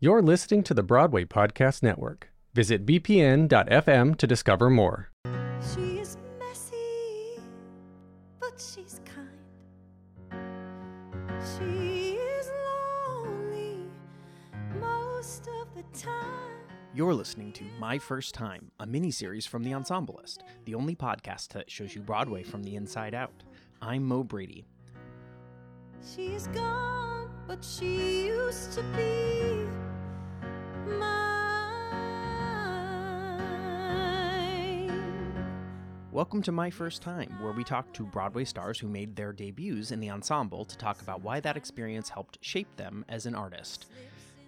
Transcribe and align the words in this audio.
You're 0.00 0.22
listening 0.22 0.62
to 0.62 0.74
the 0.74 0.84
Broadway 0.84 1.24
Podcast 1.24 1.82
Network. 1.82 2.30
Visit 2.54 2.86
bpn.fm 2.86 4.16
to 4.16 4.26
discover 4.28 4.70
more. 4.70 5.10
She 5.74 5.98
is 5.98 6.16
messy, 6.38 7.40
but 8.38 8.52
she's 8.58 9.00
kind. 9.04 10.38
She 11.42 12.12
is 12.14 12.48
lonely 12.64 13.78
most 14.78 15.48
of 15.60 15.74
the 15.74 15.82
time. 15.98 16.12
You're 16.94 17.14
listening 17.14 17.50
to 17.54 17.64
My 17.80 17.98
First 17.98 18.34
Time, 18.34 18.70
a 18.78 18.86
miniseries 18.86 19.48
from 19.48 19.64
The 19.64 19.72
Ensemblist, 19.72 20.44
the 20.64 20.76
only 20.76 20.94
podcast 20.94 21.48
that 21.54 21.68
shows 21.68 21.96
you 21.96 22.02
Broadway 22.02 22.44
from 22.44 22.62
the 22.62 22.76
inside 22.76 23.14
out. 23.14 23.42
I'm 23.82 24.04
Mo 24.04 24.22
Brady. 24.22 24.64
She 26.14 26.28
is 26.28 26.46
gone, 26.46 27.32
but 27.48 27.64
she 27.64 28.26
used 28.28 28.74
to 28.74 28.82
be 28.96 29.48
mine. 29.64 29.77
Welcome 36.18 36.42
to 36.42 36.52
My 36.52 36.68
First 36.68 37.00
Time, 37.00 37.38
where 37.40 37.52
we 37.52 37.62
talk 37.62 37.92
to 37.92 38.02
Broadway 38.02 38.44
stars 38.44 38.80
who 38.80 38.88
made 38.88 39.14
their 39.14 39.32
debuts 39.32 39.92
in 39.92 40.00
the 40.00 40.10
ensemble 40.10 40.64
to 40.64 40.76
talk 40.76 41.00
about 41.00 41.22
why 41.22 41.38
that 41.38 41.56
experience 41.56 42.08
helped 42.08 42.38
shape 42.40 42.76
them 42.76 43.04
as 43.08 43.24
an 43.24 43.36
artist. 43.36 43.86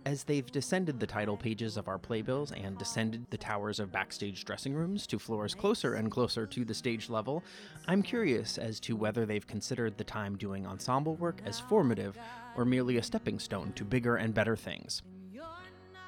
As 0.05 0.25
they've 0.25 0.51
descended 0.51 0.99
the 0.99 1.07
title 1.07 1.37
pages 1.37 1.77
of 1.77 1.87
our 1.87 1.99
playbills 1.99 2.51
and 2.51 2.77
descended 2.77 3.25
the 3.30 3.37
towers 3.37 3.79
of 3.79 3.93
backstage 3.93 4.45
dressing 4.45 4.75
rooms 4.75 5.07
to 5.07 5.19
floors 5.21 5.55
closer 5.55 5.95
and 5.95 6.11
closer 6.11 6.45
to 6.45 6.65
the 6.65 6.75
stage 6.75 7.09
level, 7.09 7.45
I'm 7.87 8.02
curious 8.02 8.59
as 8.59 8.80
to 8.80 8.97
whether 8.97 9.25
they've 9.25 9.47
considered 9.47 9.97
the 9.97 10.02
time 10.02 10.37
doing 10.37 10.66
ensemble 10.66 11.15
work 11.15 11.41
as 11.45 11.61
formative 11.61 12.19
or 12.57 12.65
merely 12.65 12.97
a 12.97 13.02
stepping 13.05 13.38
stone 13.38 13.73
to 13.75 13.85
bigger 13.85 14.16
and 14.16 14.35
better 14.35 14.57
things. 14.57 15.02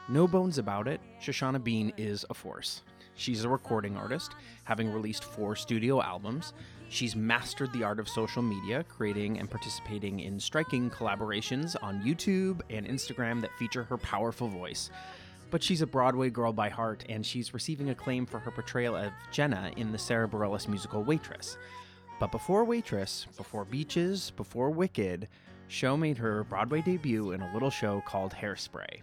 No 0.08 0.26
bones 0.26 0.58
about 0.58 0.88
it, 0.88 1.00
Shoshana 1.20 1.62
Bean 1.62 1.92
is 1.96 2.24
a 2.28 2.34
force. 2.34 2.82
She's 3.14 3.44
a 3.44 3.48
recording 3.48 3.96
artist, 3.96 4.32
having 4.64 4.92
released 4.92 5.22
four 5.22 5.54
studio 5.54 6.02
albums. 6.02 6.54
She's 6.88 7.14
mastered 7.14 7.72
the 7.72 7.84
art 7.84 8.00
of 8.00 8.08
social 8.08 8.42
media, 8.42 8.84
creating 8.88 9.38
and 9.38 9.48
participating 9.48 10.20
in 10.20 10.40
striking 10.40 10.90
collaborations 10.90 11.76
on 11.82 12.02
YouTube 12.02 12.62
and 12.68 12.86
Instagram 12.86 13.40
that 13.42 13.56
feature 13.58 13.84
her 13.84 13.96
powerful 13.96 14.48
voice. 14.48 14.90
But 15.52 15.62
she's 15.62 15.82
a 15.82 15.86
Broadway 15.86 16.30
girl 16.30 16.52
by 16.52 16.68
heart, 16.68 17.04
and 17.08 17.24
she's 17.24 17.54
receiving 17.54 17.90
acclaim 17.90 18.26
for 18.26 18.40
her 18.40 18.50
portrayal 18.50 18.96
of 18.96 19.12
Jenna 19.30 19.70
in 19.76 19.92
the 19.92 19.98
Sara 19.98 20.26
Bareilles 20.26 20.66
musical 20.66 21.04
Waitress. 21.04 21.56
But 22.18 22.32
before 22.32 22.64
Waitress, 22.64 23.26
before 23.36 23.64
Beaches, 23.64 24.32
before 24.32 24.70
Wicked, 24.70 25.28
Sho 25.68 25.96
made 25.96 26.18
her 26.18 26.44
Broadway 26.44 26.82
debut 26.82 27.32
in 27.32 27.40
a 27.40 27.52
little 27.54 27.70
show 27.70 28.02
called 28.06 28.32
Hairspray. 28.32 29.02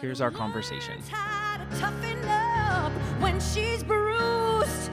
Here's 0.00 0.20
our 0.20 0.30
conversation. 0.30 1.02
Tired 1.02 1.60
of 1.60 1.80
toughing 1.80 2.24
up 2.24 2.92
when 3.20 3.40
she's 3.40 3.82
bruised 3.82 4.90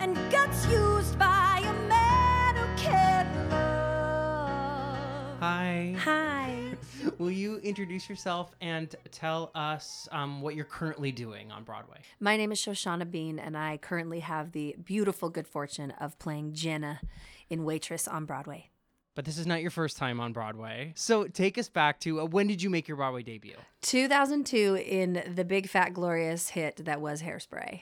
and 0.00 0.16
guts 0.32 0.66
used 0.66 1.16
by 1.16 1.60
a 1.62 1.72
man 1.88 2.56
who 2.56 2.66
can't 2.76 3.50
love. 3.50 5.38
Hi. 5.38 5.94
Hi. 5.98 6.64
Will 7.18 7.30
you 7.30 7.58
introduce 7.58 8.08
yourself 8.08 8.50
and 8.60 8.92
tell 9.12 9.52
us 9.54 10.08
um, 10.10 10.40
what 10.42 10.56
you're 10.56 10.64
currently 10.64 11.12
doing 11.12 11.52
on 11.52 11.62
Broadway? 11.62 11.98
My 12.18 12.36
name 12.36 12.50
is 12.50 12.58
Shoshana 12.58 13.08
Bean, 13.08 13.38
and 13.38 13.56
I 13.56 13.76
currently 13.76 14.18
have 14.18 14.50
the 14.50 14.74
beautiful 14.82 15.30
good 15.30 15.46
fortune 15.46 15.92
of 15.92 16.18
playing 16.18 16.54
Jenna 16.54 17.00
in 17.48 17.64
Waitress 17.64 18.08
on 18.08 18.24
Broadway. 18.24 18.70
But 19.16 19.24
this 19.24 19.38
is 19.38 19.46
not 19.46 19.60
your 19.60 19.70
first 19.70 19.96
time 19.96 20.20
on 20.20 20.32
Broadway. 20.32 20.92
So 20.96 21.26
take 21.26 21.58
us 21.58 21.68
back 21.68 22.00
to 22.00 22.20
uh, 22.20 22.24
when 22.26 22.46
did 22.46 22.62
you 22.62 22.70
make 22.70 22.86
your 22.86 22.96
Broadway 22.96 23.22
debut? 23.22 23.56
2002 23.82 24.76
in 24.86 25.34
the 25.34 25.44
big 25.44 25.68
fat 25.68 25.92
glorious 25.92 26.50
hit 26.50 26.84
that 26.84 27.00
was 27.00 27.22
Hairspray. 27.22 27.80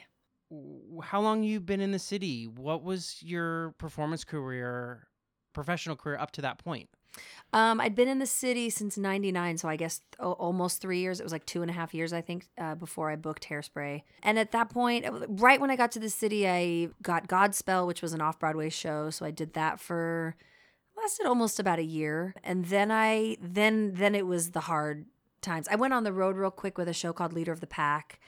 How 1.03 1.21
long 1.21 1.43
you 1.43 1.59
been 1.59 1.81
in 1.81 1.91
the 1.91 1.99
city? 1.99 2.47
What 2.47 2.83
was 2.83 3.21
your 3.21 3.75
performance 3.77 4.23
career, 4.23 5.07
professional 5.53 5.95
career 5.95 6.17
up 6.17 6.31
to 6.31 6.41
that 6.41 6.57
point? 6.57 6.89
Um, 7.53 7.81
I'd 7.81 7.95
been 7.95 8.07
in 8.07 8.19
the 8.19 8.25
city 8.25 8.69
since 8.69 8.97
'99, 8.97 9.57
so 9.57 9.67
I 9.67 9.75
guess 9.75 10.01
o- 10.19 10.33
almost 10.33 10.81
three 10.81 10.99
years. 10.99 11.19
It 11.19 11.23
was 11.23 11.31
like 11.31 11.45
two 11.45 11.61
and 11.61 11.69
a 11.69 11.73
half 11.73 11.93
years, 11.93 12.13
I 12.13 12.21
think, 12.21 12.47
uh, 12.59 12.75
before 12.75 13.09
I 13.09 13.15
booked 13.15 13.47
Hairspray. 13.49 14.03
And 14.21 14.37
at 14.37 14.51
that 14.51 14.69
point, 14.69 15.05
uh, 15.05 15.25
right 15.27 15.59
when 15.59 15.71
I 15.71 15.75
got 15.75 15.91
to 15.93 15.99
the 15.99 16.09
city, 16.09 16.47
I 16.47 16.89
got 17.01 17.27
Godspell, 17.27 17.87
which 17.87 18.01
was 18.01 18.13
an 18.13 18.21
off-Broadway 18.21 18.69
show. 18.69 19.09
So 19.09 19.25
I 19.25 19.31
did 19.31 19.53
that 19.53 19.79
for 19.79 20.35
lasted 21.01 21.25
almost 21.25 21.59
about 21.59 21.79
a 21.79 21.83
year, 21.83 22.35
and 22.43 22.65
then 22.65 22.91
I 22.91 23.37
then 23.41 23.93
then 23.95 24.15
it 24.15 24.25
was 24.25 24.51
the 24.51 24.61
hard 24.61 25.05
times. 25.41 25.67
I 25.69 25.75
went 25.75 25.93
on 25.93 26.03
the 26.03 26.13
road 26.13 26.35
real 26.35 26.51
quick 26.51 26.77
with 26.77 26.87
a 26.87 26.93
show 26.93 27.13
called 27.13 27.33
Leader 27.33 27.51
of 27.51 27.61
the 27.61 27.67
Pack, 27.67 28.19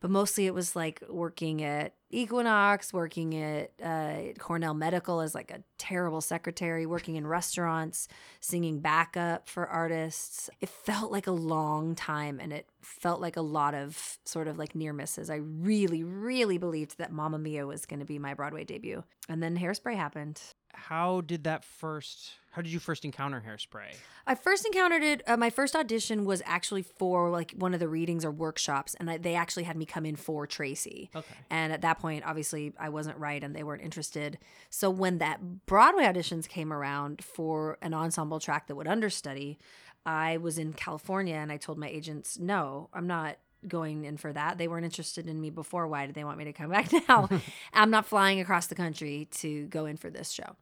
but 0.00 0.10
mostly 0.10 0.46
it 0.46 0.54
was 0.54 0.74
like 0.74 1.02
working 1.08 1.62
at 1.62 1.94
Equinox, 2.10 2.92
working 2.92 3.34
at 3.40 3.72
uh, 3.82 4.34
Cornell 4.38 4.74
Medical 4.74 5.20
as 5.20 5.34
like 5.34 5.50
a 5.50 5.62
terrible 5.78 6.20
secretary, 6.20 6.84
working 6.86 7.16
in 7.16 7.26
restaurants, 7.26 8.08
singing 8.40 8.80
backup 8.80 9.48
for 9.48 9.66
artists. 9.66 10.50
It 10.60 10.68
felt 10.68 11.10
like 11.10 11.26
a 11.26 11.32
long 11.32 11.94
time 11.94 12.38
and 12.40 12.52
it 12.52 12.68
felt 12.82 13.20
like 13.20 13.36
a 13.36 13.42
lot 13.42 13.74
of 13.74 14.18
sort 14.24 14.48
of 14.48 14.58
like 14.58 14.74
near 14.74 14.92
misses. 14.92 15.30
I 15.30 15.36
really, 15.36 16.02
really 16.02 16.58
believed 16.58 16.98
that 16.98 17.12
Mamma 17.12 17.38
Mia 17.38 17.66
was 17.66 17.86
going 17.86 18.00
to 18.00 18.06
be 18.06 18.18
my 18.18 18.34
Broadway 18.34 18.64
debut. 18.64 19.04
And 19.28 19.42
then 19.42 19.56
Hairspray 19.56 19.96
happened. 19.96 20.40
How 20.74 21.20
did 21.20 21.44
that 21.44 21.64
first? 21.64 22.32
How 22.50 22.62
did 22.62 22.72
you 22.72 22.78
first 22.78 23.04
encounter 23.04 23.42
Hairspray? 23.46 23.94
I 24.26 24.34
first 24.34 24.66
encountered 24.66 25.02
it. 25.02 25.22
Uh, 25.26 25.36
my 25.36 25.48
first 25.50 25.74
audition 25.74 26.24
was 26.24 26.42
actually 26.44 26.82
for 26.82 27.30
like 27.30 27.52
one 27.52 27.72
of 27.72 27.80
the 27.80 27.88
readings 27.88 28.24
or 28.24 28.30
workshops, 28.30 28.94
and 28.94 29.10
I, 29.10 29.18
they 29.18 29.34
actually 29.34 29.62
had 29.64 29.76
me 29.76 29.86
come 29.86 30.04
in 30.04 30.16
for 30.16 30.46
Tracy. 30.46 31.10
Okay. 31.14 31.34
And 31.50 31.72
at 31.72 31.82
that 31.82 31.98
point, 31.98 32.24
obviously, 32.26 32.72
I 32.78 32.88
wasn't 32.88 33.18
right, 33.18 33.42
and 33.42 33.54
they 33.54 33.62
weren't 33.62 33.82
interested. 33.82 34.38
So 34.70 34.90
when 34.90 35.18
that 35.18 35.66
Broadway 35.66 36.04
auditions 36.04 36.48
came 36.48 36.72
around 36.72 37.22
for 37.24 37.78
an 37.80 37.94
ensemble 37.94 38.40
track 38.40 38.66
that 38.66 38.76
would 38.76 38.88
understudy, 38.88 39.58
I 40.04 40.36
was 40.36 40.58
in 40.58 40.72
California, 40.72 41.36
and 41.36 41.52
I 41.52 41.56
told 41.56 41.78
my 41.78 41.88
agents, 41.88 42.38
"No, 42.38 42.88
I'm 42.92 43.06
not." 43.06 43.38
Going 43.68 44.04
in 44.04 44.16
for 44.16 44.32
that 44.32 44.58
they 44.58 44.68
weren't 44.68 44.84
interested 44.84 45.28
in 45.28 45.40
me 45.40 45.50
before 45.50 45.86
why 45.86 46.06
did 46.06 46.14
they 46.14 46.24
want 46.24 46.38
me 46.38 46.44
to 46.44 46.52
come 46.52 46.70
back 46.70 46.90
now 47.08 47.28
i'm 47.72 47.90
not 47.90 48.06
flying 48.06 48.40
across 48.40 48.66
the 48.66 48.74
country 48.74 49.28
to 49.30 49.66
go 49.66 49.86
in 49.86 49.96
for 49.96 50.10
this 50.10 50.30
show 50.30 50.56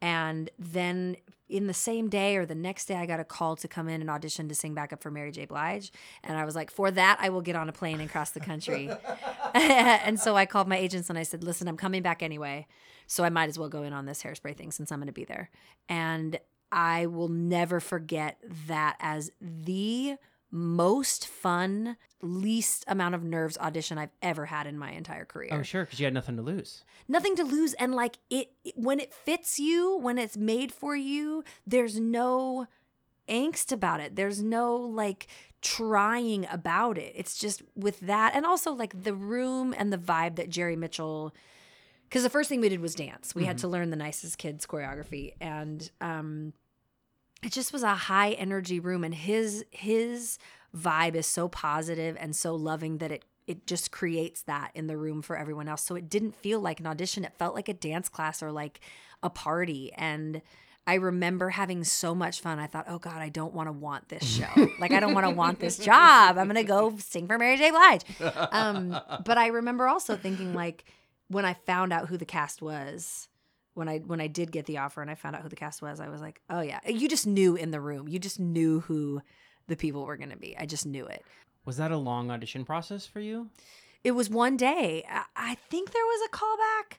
and 0.00 0.50
then 0.58 1.16
in 1.50 1.66
the 1.66 1.74
same 1.74 2.08
day 2.08 2.36
or 2.36 2.46
the 2.46 2.54
next 2.54 2.86
day, 2.86 2.94
I 2.94 3.06
got 3.06 3.20
a 3.20 3.24
call 3.24 3.56
to 3.56 3.68
come 3.68 3.88
in 3.88 4.00
and 4.00 4.08
audition 4.08 4.48
to 4.48 4.54
sing 4.54 4.72
backup 4.72 5.02
for 5.02 5.10
Mary 5.10 5.32
J. 5.32 5.46
Blige. 5.46 5.92
And 6.22 6.38
I 6.38 6.44
was 6.44 6.54
like, 6.54 6.70
for 6.70 6.90
that, 6.92 7.18
I 7.20 7.28
will 7.28 7.40
get 7.40 7.56
on 7.56 7.68
a 7.68 7.72
plane 7.72 8.00
and 8.00 8.08
cross 8.08 8.30
the 8.30 8.40
country. 8.40 8.88
and 9.54 10.18
so 10.18 10.36
I 10.36 10.46
called 10.46 10.68
my 10.68 10.76
agents 10.76 11.10
and 11.10 11.18
I 11.18 11.24
said, 11.24 11.42
listen, 11.42 11.68
I'm 11.68 11.76
coming 11.76 12.02
back 12.02 12.22
anyway. 12.22 12.66
So 13.06 13.24
I 13.24 13.30
might 13.30 13.48
as 13.48 13.58
well 13.58 13.68
go 13.68 13.82
in 13.82 13.92
on 13.92 14.06
this 14.06 14.22
hairspray 14.22 14.56
thing 14.56 14.70
since 14.70 14.92
I'm 14.92 15.00
going 15.00 15.08
to 15.08 15.12
be 15.12 15.24
there. 15.24 15.50
And 15.88 16.38
I 16.70 17.06
will 17.06 17.28
never 17.28 17.80
forget 17.80 18.38
that 18.68 18.96
as 19.00 19.32
the 19.40 20.16
most 20.50 21.26
fun, 21.26 21.96
least 22.20 22.84
amount 22.88 23.14
of 23.14 23.22
nerves 23.22 23.56
audition 23.58 23.98
I've 23.98 24.10
ever 24.22 24.46
had 24.46 24.66
in 24.66 24.76
my 24.78 24.90
entire 24.92 25.24
career. 25.24 25.50
Oh, 25.52 25.62
sure, 25.62 25.84
because 25.84 26.00
you 26.00 26.06
had 26.06 26.14
nothing 26.14 26.36
to 26.36 26.42
lose. 26.42 26.84
nothing 27.08 27.36
to 27.36 27.44
lose 27.44 27.72
and 27.74 27.94
like 27.94 28.18
it, 28.30 28.52
it- 28.64 28.74
when 28.76 28.98
it 29.00 29.12
fits 29.14 29.58
you 29.58 29.98
when 29.98 30.18
it's 30.18 30.36
made 30.36 30.72
for 30.72 30.94
you 30.96 31.42
there's 31.66 31.98
no 31.98 32.66
angst 33.28 33.70
about 33.72 34.00
it. 34.00 34.16
There's 34.16 34.42
no 34.42 34.74
like 34.76 35.26
trying 35.62 36.46
about 36.50 36.98
it. 36.98 37.12
It's 37.16 37.36
just 37.38 37.62
with 37.76 38.00
that 38.00 38.34
and 38.34 38.44
also 38.44 38.72
like 38.72 39.02
the 39.04 39.14
room 39.14 39.74
and 39.76 39.92
the 39.92 39.98
vibe 39.98 40.36
that 40.36 40.48
jerry 40.50 40.74
mitchell 40.76 41.32
because 42.08 42.22
the 42.24 42.30
first 42.30 42.48
thing 42.48 42.60
we 42.60 42.68
did 42.68 42.80
was 42.80 42.94
dance. 42.96 43.34
We 43.36 43.44
had 43.44 43.58
to 43.58 43.68
learn 43.68 43.90
the 43.90 43.96
nicest 43.96 44.36
kids 44.38 44.66
choreography 44.66 45.34
and 45.40 45.88
um 46.00 46.54
it 47.42 47.52
just 47.52 47.72
was 47.72 47.82
a 47.82 47.94
high 47.94 48.32
energy 48.32 48.80
room 48.80 49.04
and 49.04 49.14
his 49.14 49.64
his 49.70 50.38
vibe 50.76 51.14
is 51.14 51.26
so 51.26 51.48
positive 51.48 52.16
and 52.20 52.34
so 52.36 52.54
loving 52.54 52.98
that 52.98 53.10
it 53.10 53.24
it 53.46 53.66
just 53.66 53.90
creates 53.90 54.42
that 54.42 54.70
in 54.74 54.86
the 54.86 54.96
room 54.96 55.22
for 55.22 55.36
everyone 55.36 55.68
else 55.68 55.82
so 55.82 55.94
it 55.96 56.08
didn't 56.08 56.36
feel 56.36 56.60
like 56.60 56.78
an 56.80 56.86
audition 56.86 57.24
it 57.24 57.32
felt 57.38 57.54
like 57.54 57.68
a 57.68 57.74
dance 57.74 58.08
class 58.08 58.42
or 58.42 58.52
like 58.52 58.80
a 59.22 59.30
party 59.30 59.92
and 59.94 60.42
I 60.86 60.94
remember 60.94 61.50
having 61.50 61.84
so 61.84 62.14
much 62.14 62.40
fun. 62.40 62.58
I 62.58 62.66
thought, 62.66 62.86
oh 62.88 62.98
God, 62.98 63.18
I 63.18 63.28
don't 63.28 63.52
want 63.52 63.68
to 63.68 63.72
want 63.72 64.08
this 64.08 64.24
show. 64.24 64.48
like, 64.80 64.92
I 64.92 64.98
don't 64.98 65.14
want 65.14 65.26
to 65.26 65.30
want 65.30 65.60
this 65.60 65.78
job. 65.90 66.36
I'm 66.38 66.46
going 66.46 66.56
to 66.56 66.64
go 66.64 66.96
sing 66.98 67.28
for 67.28 67.38
Mary 67.38 67.56
J. 67.58 67.70
Blige. 67.70 68.00
Um, 68.50 68.98
but 69.24 69.38
I 69.38 69.48
remember 69.48 69.86
also 69.86 70.16
thinking, 70.16 70.54
like, 70.54 70.84
when 71.28 71.44
I 71.44 71.54
found 71.54 71.92
out 71.92 72.08
who 72.08 72.16
the 72.16 72.24
cast 72.24 72.60
was, 72.60 73.28
when 73.80 73.88
I 73.88 73.98
when 73.98 74.20
I 74.20 74.26
did 74.26 74.52
get 74.52 74.66
the 74.66 74.76
offer 74.76 75.00
and 75.00 75.10
I 75.10 75.14
found 75.14 75.34
out 75.34 75.42
who 75.42 75.48
the 75.48 75.56
cast 75.56 75.80
was, 75.80 76.00
I 76.00 76.10
was 76.10 76.20
like, 76.20 76.42
oh 76.50 76.60
yeah, 76.60 76.80
you 76.86 77.08
just 77.08 77.26
knew 77.26 77.56
in 77.56 77.70
the 77.70 77.80
room, 77.80 78.08
you 78.08 78.18
just 78.18 78.38
knew 78.38 78.80
who 78.80 79.22
the 79.68 79.74
people 79.74 80.04
were 80.04 80.18
going 80.18 80.28
to 80.30 80.36
be. 80.36 80.54
I 80.58 80.66
just 80.66 80.84
knew 80.84 81.06
it. 81.06 81.24
Was 81.64 81.78
that 81.78 81.90
a 81.90 81.96
long 81.96 82.30
audition 82.30 82.66
process 82.66 83.06
for 83.06 83.20
you? 83.20 83.48
It 84.04 84.10
was 84.12 84.28
one 84.28 84.58
day. 84.58 85.04
I, 85.10 85.24
I 85.34 85.54
think 85.70 85.92
there 85.92 86.04
was 86.04 86.28
a 86.28 86.36
callback, 86.36 86.98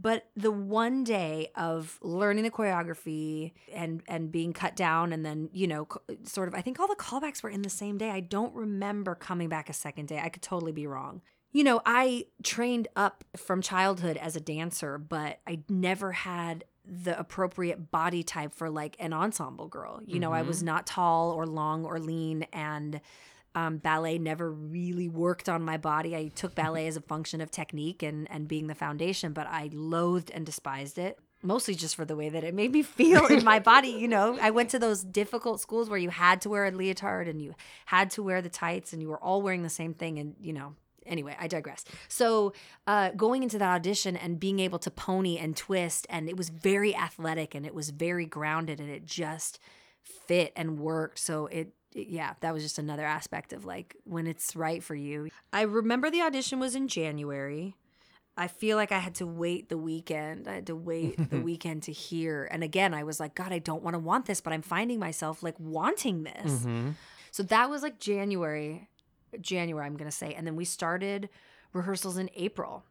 But 0.00 0.28
the 0.34 0.50
one 0.50 1.04
day 1.04 1.50
of 1.56 1.98
learning 2.00 2.44
the 2.44 2.50
choreography 2.50 3.52
and 3.72 4.02
and 4.08 4.32
being 4.32 4.52
cut 4.52 4.76
down, 4.76 5.12
and 5.12 5.24
then 5.24 5.50
you 5.52 5.66
know, 5.66 5.88
sort 6.24 6.48
of, 6.48 6.54
I 6.54 6.62
think 6.62 6.80
all 6.80 6.88
the 6.88 6.96
callbacks 6.96 7.42
were 7.42 7.50
in 7.50 7.62
the 7.62 7.70
same 7.70 7.98
day. 7.98 8.10
I 8.10 8.20
don't 8.20 8.54
remember 8.54 9.14
coming 9.14 9.48
back 9.48 9.68
a 9.68 9.74
second 9.74 10.06
day. 10.08 10.20
I 10.22 10.28
could 10.28 10.42
totally 10.42 10.72
be 10.72 10.86
wrong. 10.86 11.20
You 11.52 11.64
know, 11.64 11.80
I 11.84 12.26
trained 12.44 12.88
up 12.94 13.24
from 13.36 13.60
childhood 13.60 14.16
as 14.16 14.36
a 14.36 14.40
dancer, 14.40 14.98
but 14.98 15.40
I 15.46 15.60
never 15.68 16.12
had 16.12 16.64
the 16.84 17.18
appropriate 17.18 17.90
body 17.90 18.22
type 18.22 18.54
for 18.54 18.70
like 18.70 18.96
an 18.98 19.12
ensemble 19.12 19.68
girl. 19.68 20.00
You 20.06 20.18
know, 20.18 20.32
I 20.32 20.42
was 20.42 20.58
mm-hmm. 20.58 20.66
not 20.66 20.86
tall 20.86 21.32
or 21.32 21.46
long 21.46 21.84
or 21.84 21.98
lean, 21.98 22.46
and 22.52 23.00
um, 23.54 23.78
ballet 23.78 24.18
never 24.18 24.50
really 24.50 25.08
worked 25.08 25.48
on 25.48 25.62
my 25.62 25.76
body. 25.76 26.14
I 26.14 26.28
took 26.28 26.54
ballet 26.54 26.86
as 26.86 26.96
a 26.96 27.00
function 27.00 27.40
of 27.40 27.50
technique 27.50 28.02
and 28.02 28.30
and 28.30 28.46
being 28.46 28.66
the 28.66 28.74
foundation, 28.74 29.32
but 29.32 29.46
I 29.46 29.70
loathed 29.72 30.30
and 30.32 30.46
despised 30.46 30.98
it. 30.98 31.18
Mostly 31.42 31.74
just 31.74 31.96
for 31.96 32.04
the 32.04 32.16
way 32.16 32.28
that 32.28 32.44
it 32.44 32.54
made 32.54 32.70
me 32.70 32.82
feel 32.98 33.26
in 33.26 33.44
my 33.44 33.58
body. 33.58 33.88
You 33.88 34.08
know, 34.08 34.38
I 34.40 34.50
went 34.50 34.70
to 34.70 34.78
those 34.78 35.02
difficult 35.02 35.60
schools 35.60 35.88
where 35.88 35.98
you 35.98 36.10
had 36.10 36.42
to 36.42 36.50
wear 36.50 36.66
a 36.66 36.70
leotard 36.70 37.28
and 37.28 37.40
you 37.40 37.54
had 37.86 38.10
to 38.12 38.22
wear 38.22 38.42
the 38.42 38.50
tights 38.50 38.92
and 38.92 39.00
you 39.00 39.08
were 39.08 39.18
all 39.18 39.42
wearing 39.42 39.62
the 39.62 39.70
same 39.70 39.94
thing. 39.94 40.18
And, 40.18 40.34
you 40.38 40.52
know, 40.52 40.74
anyway, 41.06 41.36
I 41.40 41.48
digress. 41.48 41.84
So, 42.08 42.52
uh, 42.86 43.10
going 43.16 43.42
into 43.42 43.58
that 43.58 43.74
audition 43.74 44.16
and 44.16 44.38
being 44.38 44.60
able 44.60 44.78
to 44.80 44.90
pony 44.90 45.38
and 45.38 45.56
twist, 45.56 46.06
and 46.10 46.28
it 46.28 46.36
was 46.36 46.50
very 46.50 46.94
athletic 46.94 47.54
and 47.54 47.64
it 47.64 47.74
was 47.74 47.90
very 47.90 48.26
grounded 48.26 48.78
and 48.78 48.90
it 48.90 49.06
just 49.06 49.58
fit 50.02 50.52
and 50.56 50.78
worked. 50.78 51.18
So, 51.18 51.46
it, 51.46 51.72
yeah, 51.92 52.34
that 52.40 52.54
was 52.54 52.62
just 52.62 52.78
another 52.78 53.04
aspect 53.04 53.52
of 53.52 53.64
like 53.64 53.96
when 54.04 54.26
it's 54.26 54.54
right 54.54 54.82
for 54.82 54.94
you. 54.94 55.28
I 55.52 55.62
remember 55.62 56.10
the 56.10 56.22
audition 56.22 56.60
was 56.60 56.74
in 56.74 56.88
January. 56.88 57.76
I 58.36 58.46
feel 58.48 58.76
like 58.76 58.92
I 58.92 58.98
had 58.98 59.16
to 59.16 59.26
wait 59.26 59.68
the 59.68 59.76
weekend. 59.76 60.48
I 60.48 60.54
had 60.54 60.66
to 60.68 60.76
wait 60.76 61.30
the 61.30 61.40
weekend 61.42 61.82
to 61.84 61.92
hear. 61.92 62.48
And 62.50 62.62
again, 62.62 62.94
I 62.94 63.02
was 63.02 63.20
like, 63.20 63.34
God, 63.34 63.52
I 63.52 63.58
don't 63.58 63.82
want 63.82 63.94
to 63.94 63.98
want 63.98 64.26
this, 64.26 64.40
but 64.40 64.52
I'm 64.52 64.62
finding 64.62 64.98
myself 64.98 65.42
like 65.42 65.56
wanting 65.58 66.22
this. 66.22 66.52
Mm-hmm. 66.52 66.90
So 67.32 67.42
that 67.44 67.68
was 67.68 67.82
like 67.82 67.98
January, 67.98 68.88
January, 69.40 69.84
I'm 69.84 69.96
going 69.96 70.10
to 70.10 70.16
say. 70.16 70.32
And 70.32 70.46
then 70.46 70.56
we 70.56 70.64
started 70.64 71.28
rehearsals 71.72 72.16
in 72.16 72.30
April. 72.34 72.84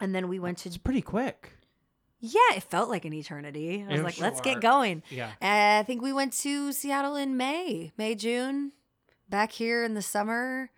And 0.00 0.14
then 0.14 0.28
we 0.28 0.38
went 0.38 0.64
It's 0.64 0.76
to, 0.76 0.80
pretty 0.80 1.02
quick. 1.02 1.52
Yeah, 2.24 2.56
it 2.56 2.62
felt 2.62 2.88
like 2.88 3.04
an 3.04 3.12
eternity. 3.12 3.84
I 3.86 3.90
was 3.90 3.96
Yeah, 3.98 4.04
like, 4.04 4.18
let's 4.20 4.36
sure. 4.42 4.54
get 4.54 4.62
going. 4.62 5.02
Yeah. 5.10 5.26
Uh, 5.42 5.80
I 5.80 5.82
think 5.84 6.00
we 6.02 6.12
went 6.12 6.32
to 6.34 6.72
Seattle 6.72 7.16
in 7.16 7.36
May, 7.36 7.92
May, 7.98 8.14
June, 8.14 8.70
back 9.28 9.50
here 9.52 9.82
in 9.84 9.94
the 9.94 10.02
summer. 10.02 10.70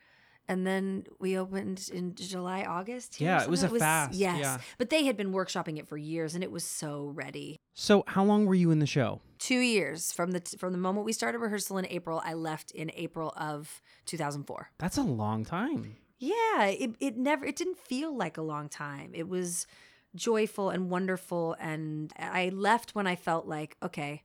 And 0.48 0.66
then 0.66 1.04
we 1.18 1.38
opened 1.38 1.88
in 1.92 2.14
July, 2.14 2.64
August. 2.64 3.18
Yeah, 3.20 3.42
it 3.42 3.48
was 3.48 3.62
a 3.62 3.68
fast, 3.68 4.14
Yes. 4.14 4.38
yeah. 4.40 4.58
But 4.76 4.90
they 4.90 5.04
had 5.06 5.16
been 5.16 5.32
workshopping 5.32 5.78
it 5.78 5.88
for 5.88 5.96
years 5.96 6.34
and 6.34 6.44
it 6.44 6.50
was 6.50 6.64
so 6.64 7.12
ready. 7.14 7.56
So, 7.72 8.04
how 8.06 8.24
long 8.24 8.44
were 8.44 8.54
you 8.54 8.70
in 8.70 8.78
the 8.78 8.86
show? 8.86 9.20
Two 9.38 9.58
years 9.60 10.12
from 10.12 10.32
the 10.32 10.40
from 10.58 10.72
the 10.72 10.78
moment 10.78 11.06
we 11.06 11.12
started 11.14 11.38
rehearsal 11.38 11.78
in 11.78 11.86
April, 11.86 12.20
I 12.24 12.34
left 12.34 12.70
in 12.72 12.90
April 12.94 13.32
of 13.38 13.80
2004. 14.04 14.70
That's 14.78 14.98
a 14.98 15.02
long 15.02 15.44
time. 15.46 15.96
Yeah, 16.18 16.66
it, 16.66 16.90
it 17.00 17.16
never 17.16 17.46
it 17.46 17.56
didn't 17.56 17.78
feel 17.78 18.14
like 18.14 18.36
a 18.36 18.42
long 18.42 18.68
time. 18.68 19.12
It 19.14 19.28
was 19.28 19.66
joyful 20.14 20.70
and 20.70 20.90
wonderful 20.90 21.56
and 21.58 22.12
I 22.18 22.50
left 22.50 22.94
when 22.94 23.06
I 23.06 23.16
felt 23.16 23.46
like 23.46 23.76
okay, 23.82 24.22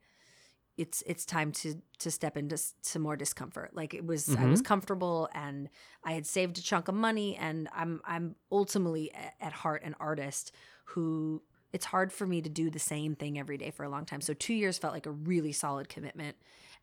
it's 0.78 1.04
it's 1.06 1.26
time 1.26 1.52
to 1.52 1.82
to 2.00 2.12
step 2.12 2.38
into 2.38 2.58
some 2.82 3.02
more 3.02 3.16
discomfort. 3.18 3.72
Like 3.76 3.94
it 3.94 4.06
was 4.06 4.36
I 4.36 4.46
was 4.46 4.62
comfortable 4.62 5.30
and 5.34 5.70
I 6.04 6.14
had 6.14 6.26
saved 6.26 6.58
a 6.58 6.62
chunk 6.62 6.88
of 6.88 6.96
money 6.96 7.36
and 7.36 7.68
I'm 7.74 8.02
I'm 8.06 8.36
ultimately 8.52 9.12
at 9.42 9.52
heart 9.54 9.84
an 9.84 9.96
artist 10.00 10.54
who 10.86 11.42
it's 11.74 11.86
hard 11.86 12.12
for 12.12 12.26
me 12.26 12.42
to 12.42 12.50
do 12.50 12.70
the 12.70 12.80
same 12.80 13.16
thing 13.16 13.38
every 13.38 13.58
day 13.58 13.72
for 13.72 13.84
a 13.84 13.90
long 13.90 14.06
time. 14.06 14.22
So 14.22 14.34
2 14.34 14.54
years 14.54 14.78
felt 14.78 14.94
like 14.94 15.06
a 15.06 15.12
really 15.12 15.52
solid 15.52 15.90
commitment 15.90 16.38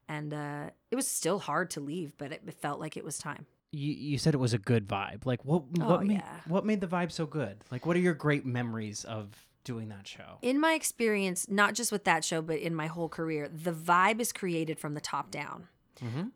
and 0.08 0.32
uh 0.35 0.70
it 0.91 0.97
was 0.97 1.08
still 1.08 1.38
hard 1.38 1.70
to 1.70 1.81
leave, 1.81 2.17
but 2.19 2.32
it 2.32 2.43
felt 2.61 2.81
like 2.81 2.97
it 2.97 3.05
was 3.05 3.19
time. 3.19 3.47
You 3.76 3.93
you 3.93 4.19
said 4.19 4.34
it 4.34 4.38
was 4.38 4.55
a 4.55 4.58
good 4.58 4.87
vibe. 4.88 5.26
Like 5.26 5.44
what 5.44 5.64
Oh, 5.81 5.88
what 5.90 6.05
made 6.05 6.19
yeah. 6.19 6.40
what 6.46 6.64
made 6.64 6.81
the 6.81 6.87
vibe 6.87 7.12
so 7.12 7.26
good? 7.26 7.62
Like 7.70 7.84
what 7.87 7.96
are 7.96 8.00
your 8.00 8.14
great 8.14 8.44
memories 8.46 9.05
of 9.05 9.46
doing 9.64 9.88
that 9.88 10.06
show? 10.06 10.38
in 10.43 10.61
my 10.61 10.75
experience, 10.75 11.49
not 11.49 11.75
just 11.75 11.90
with 11.93 12.05
that 12.05 12.25
show, 12.25 12.40
but 12.40 12.58
in 12.58 12.75
my 12.75 12.87
whole 12.87 13.08
career, 13.08 13.49
the 13.49 13.73
vibe 13.73 14.20
is 14.20 14.32
created 14.32 14.78
from 14.78 14.94
the 14.94 15.00
top 15.00 15.31
down. 15.31 15.69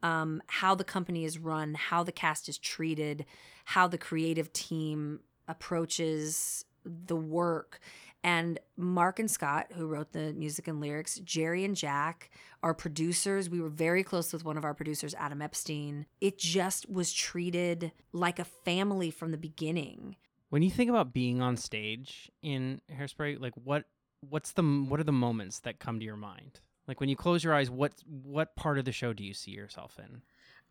Um, 0.03 0.43
how 0.47 0.75
the 0.75 0.85
company 0.85 1.25
is 1.27 1.39
run, 1.39 1.75
how 1.75 2.03
the 2.03 2.13
cast 2.13 2.49
is 2.49 2.57
treated, 2.59 3.27
how 3.67 3.87
the 3.89 3.99
creative 3.99 4.53
team 4.55 5.21
approaches 5.47 6.65
the 6.85 7.17
work. 7.17 7.79
And 8.23 8.59
Mark 8.77 9.19
and 9.19 9.31
Scott, 9.31 9.69
who 9.75 9.87
wrote 9.87 10.13
the 10.13 10.33
music 10.35 10.69
and 10.69 10.81
lyrics, 10.81 11.19
Jerry 11.21 11.65
and 11.65 11.75
Jack, 11.75 12.31
our 12.63 12.75
producers, 12.75 13.49
we 13.49 13.61
were 13.61 13.71
very 13.71 14.05
close 14.05 14.33
with 14.33 14.45
one 14.45 14.59
of 14.59 14.65
our 14.65 14.75
producers, 14.75 15.15
Adam 15.19 15.41
Epstein. 15.41 16.07
It 16.21 16.39
just 16.39 16.89
was 16.91 17.13
treated 17.13 17.93
like 18.13 18.39
a 18.39 18.45
family 18.45 19.11
from 19.11 19.31
the 19.31 19.39
beginning. 19.39 20.17
When 20.51 20.63
you 20.63 20.71
think 20.71 20.91
about 20.91 21.15
being 21.15 21.41
on 21.41 21.57
stage 21.57 22.31
in 22.43 22.81
Hairspray, 22.93 23.41
like 23.41 23.55
what 23.55 23.85
what's 24.29 24.53
the 24.53 24.63
what 24.63 25.01
are 25.01 25.05
the 25.05 25.13
moments 25.13 25.61
that 25.61 25.79
come 25.79 25.99
to 25.99 26.05
your 26.05 26.17
mind? 26.17 26.61
Like 26.87 27.01
when 27.01 27.09
you 27.09 27.17
close 27.17 27.43
your 27.43 27.55
eyes, 27.55 27.71
what 27.71 27.95
what 28.07 28.57
part 28.57 28.79
of 28.79 28.85
the 28.85 28.93
show 28.93 29.13
do 29.13 29.25
you 29.25 29.33
see 29.33 29.53
yourself 29.53 29.99
in? 29.99 30.23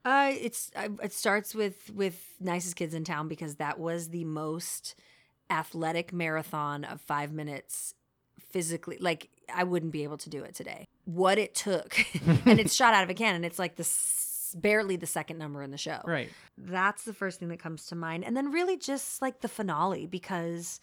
Uh, 0.06 0.34
it's 0.40 0.72
it 0.76 1.14
starts 1.14 1.56
with 1.56 1.90
with 1.92 2.36
nicest 2.40 2.76
kids 2.76 2.94
in 2.94 3.04
town 3.04 3.28
because 3.28 3.56
that 3.56 3.80
was 3.80 4.10
the 4.10 4.26
most 4.26 4.96
athletic 5.50 6.14
marathon 6.14 6.84
of 6.84 7.02
five 7.02 7.32
minutes 7.32 7.94
physically. 8.50 8.98
Like 9.00 9.30
I 9.54 9.64
wouldn't 9.64 9.92
be 9.92 10.04
able 10.04 10.18
to 10.18 10.30
do 10.30 10.44
it 10.44 10.56
today. 10.56 10.86
What 11.06 11.38
it 11.38 11.56
took, 11.56 11.98
and 12.46 12.60
it's 12.60 12.76
shot 12.76 12.94
out 12.94 13.04
of 13.04 13.10
a 13.10 13.14
cannon. 13.14 13.44
It's 13.44 13.60
like 13.60 13.76
the 13.76 13.84
s- 13.84 14.56
barely 14.58 14.96
the 14.96 15.08
second 15.08 15.38
number 15.38 15.64
in 15.64 15.72
the 15.72 15.78
show. 15.78 16.02
Right. 16.06 16.30
That's 16.58 17.04
the 17.04 17.14
first 17.14 17.40
thing 17.40 17.50
that 17.50 17.60
comes 17.60 17.88
to 17.88 17.96
mind, 17.96 18.24
and 18.24 18.36
then 18.36 18.52
really 18.52 18.78
just 18.78 19.22
like 19.22 19.42
the 19.42 19.48
finale 19.48 20.06
because 20.06 20.80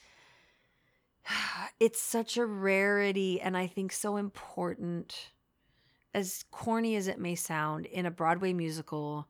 it's 1.81 2.01
such 2.01 2.37
a 2.37 2.47
rarity, 2.47 3.41
and 3.41 3.57
I 3.57 3.67
think 3.67 3.93
so 3.93 4.17
important 4.17 5.31
as 6.17 6.45
corny 6.51 6.97
as 6.97 7.09
it 7.09 7.21
may 7.21 7.35
sound, 7.35 7.85
in 7.85 8.07
a 8.07 8.11
Broadway 8.11 8.55
musical, 8.55 9.29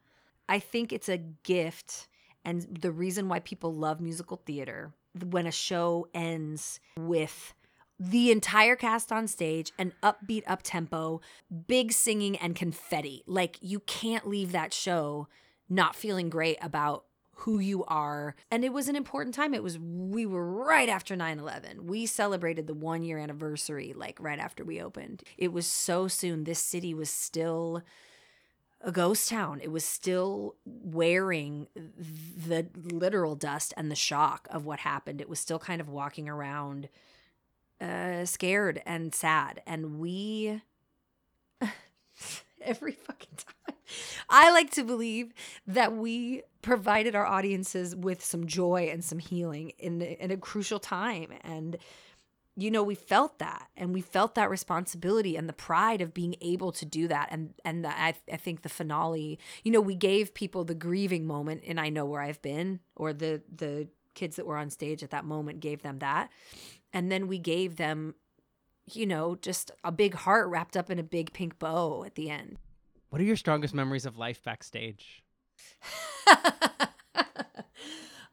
I 0.48 0.60
think 0.60 0.92
it's 0.92 1.08
a 1.08 1.18
gift. 1.18 2.06
And 2.44 2.62
the 2.80 2.92
reason 2.92 3.28
why 3.28 3.40
people 3.40 3.74
love 3.74 4.00
musical 4.00 4.36
theater 4.46 4.92
when 5.24 5.46
a 5.46 5.52
show 5.52 6.08
ends 6.14 6.80
with 6.98 7.54
the 7.98 8.30
entire 8.30 8.76
cast 8.76 9.10
on 9.10 9.26
stage, 9.26 9.72
an 9.78 9.92
upbeat 10.02 10.42
up 10.46 10.60
tempo, 10.62 11.20
big 11.66 11.92
singing, 11.92 12.36
and 12.36 12.54
confetti. 12.54 13.22
Like, 13.26 13.58
you 13.60 13.80
can't 13.80 14.28
leave 14.28 14.52
that 14.52 14.74
show 14.74 15.28
not 15.68 15.96
feeling 15.96 16.28
great 16.28 16.58
about 16.60 17.04
who 17.40 17.58
you 17.58 17.84
are. 17.84 18.34
And 18.50 18.64
it 18.64 18.72
was 18.72 18.88
an 18.88 18.96
important 18.96 19.34
time. 19.34 19.52
It 19.54 19.62
was, 19.62 19.78
we 19.78 20.26
were 20.26 20.44
right 20.44 20.88
after 20.88 21.16
9 21.16 21.38
11. 21.38 21.86
We 21.86 22.06
celebrated 22.06 22.66
the 22.66 22.74
one 22.74 23.02
year 23.02 23.18
anniversary, 23.18 23.92
like 23.94 24.18
right 24.20 24.38
after 24.38 24.64
we 24.64 24.80
opened. 24.80 25.22
It 25.36 25.52
was 25.52 25.66
so 25.66 26.08
soon. 26.08 26.44
This 26.44 26.58
city 26.58 26.94
was 26.94 27.10
still 27.10 27.82
a 28.86 28.92
ghost 28.92 29.28
town. 29.28 29.60
It 29.60 29.72
was 29.72 29.84
still 29.84 30.54
wearing 30.64 31.66
the 31.74 32.68
literal 32.76 33.34
dust 33.34 33.74
and 33.76 33.90
the 33.90 33.96
shock 33.96 34.46
of 34.50 34.64
what 34.64 34.78
happened. 34.78 35.20
It 35.20 35.28
was 35.28 35.40
still 35.40 35.58
kind 35.58 35.80
of 35.80 35.88
walking 35.88 36.28
around 36.28 36.88
uh, 37.80 38.24
scared 38.24 38.80
and 38.86 39.12
sad. 39.12 39.60
And 39.66 39.98
we, 39.98 40.62
every 42.62 42.92
fucking 42.92 43.36
time, 43.36 43.76
I 44.30 44.52
like 44.52 44.70
to 44.72 44.84
believe 44.84 45.34
that 45.66 45.92
we 45.92 46.44
provided 46.62 47.16
our 47.16 47.26
audiences 47.26 47.94
with 47.94 48.24
some 48.24 48.46
joy 48.46 48.88
and 48.92 49.04
some 49.04 49.18
healing 49.18 49.72
in, 49.78 50.00
in 50.00 50.30
a 50.30 50.36
crucial 50.36 50.78
time. 50.78 51.32
And 51.42 51.76
you 52.56 52.70
know 52.70 52.82
we 52.82 52.94
felt 52.94 53.38
that 53.38 53.68
and 53.76 53.92
we 53.92 54.00
felt 54.00 54.34
that 54.34 54.50
responsibility 54.50 55.36
and 55.36 55.48
the 55.48 55.52
pride 55.52 56.00
of 56.00 56.14
being 56.14 56.34
able 56.40 56.72
to 56.72 56.84
do 56.84 57.06
that 57.06 57.28
and 57.30 57.54
and 57.64 57.84
the, 57.84 57.88
I, 57.88 58.14
I 58.32 58.36
think 58.36 58.62
the 58.62 58.68
finale 58.68 59.38
you 59.62 59.70
know 59.70 59.80
we 59.80 59.94
gave 59.94 60.34
people 60.34 60.64
the 60.64 60.74
grieving 60.74 61.26
moment 61.26 61.62
and 61.66 61.78
i 61.78 61.88
know 61.88 62.04
where 62.04 62.22
i've 62.22 62.42
been 62.42 62.80
or 62.96 63.12
the 63.12 63.42
the 63.54 63.88
kids 64.14 64.36
that 64.36 64.46
were 64.46 64.56
on 64.56 64.70
stage 64.70 65.02
at 65.02 65.10
that 65.10 65.26
moment 65.26 65.60
gave 65.60 65.82
them 65.82 65.98
that 65.98 66.30
and 66.92 67.12
then 67.12 67.28
we 67.28 67.38
gave 67.38 67.76
them 67.76 68.14
you 68.90 69.06
know 69.06 69.36
just 69.36 69.70
a 69.84 69.92
big 69.92 70.14
heart 70.14 70.48
wrapped 70.48 70.76
up 70.76 70.90
in 70.90 70.98
a 70.98 71.02
big 71.02 71.32
pink 71.32 71.58
bow 71.58 72.02
at 72.04 72.14
the 72.14 72.30
end 72.30 72.56
What 73.10 73.20
are 73.20 73.24
your 73.24 73.36
strongest 73.36 73.74
memories 73.74 74.06
of 74.06 74.16
life 74.16 74.42
backstage? 74.42 75.22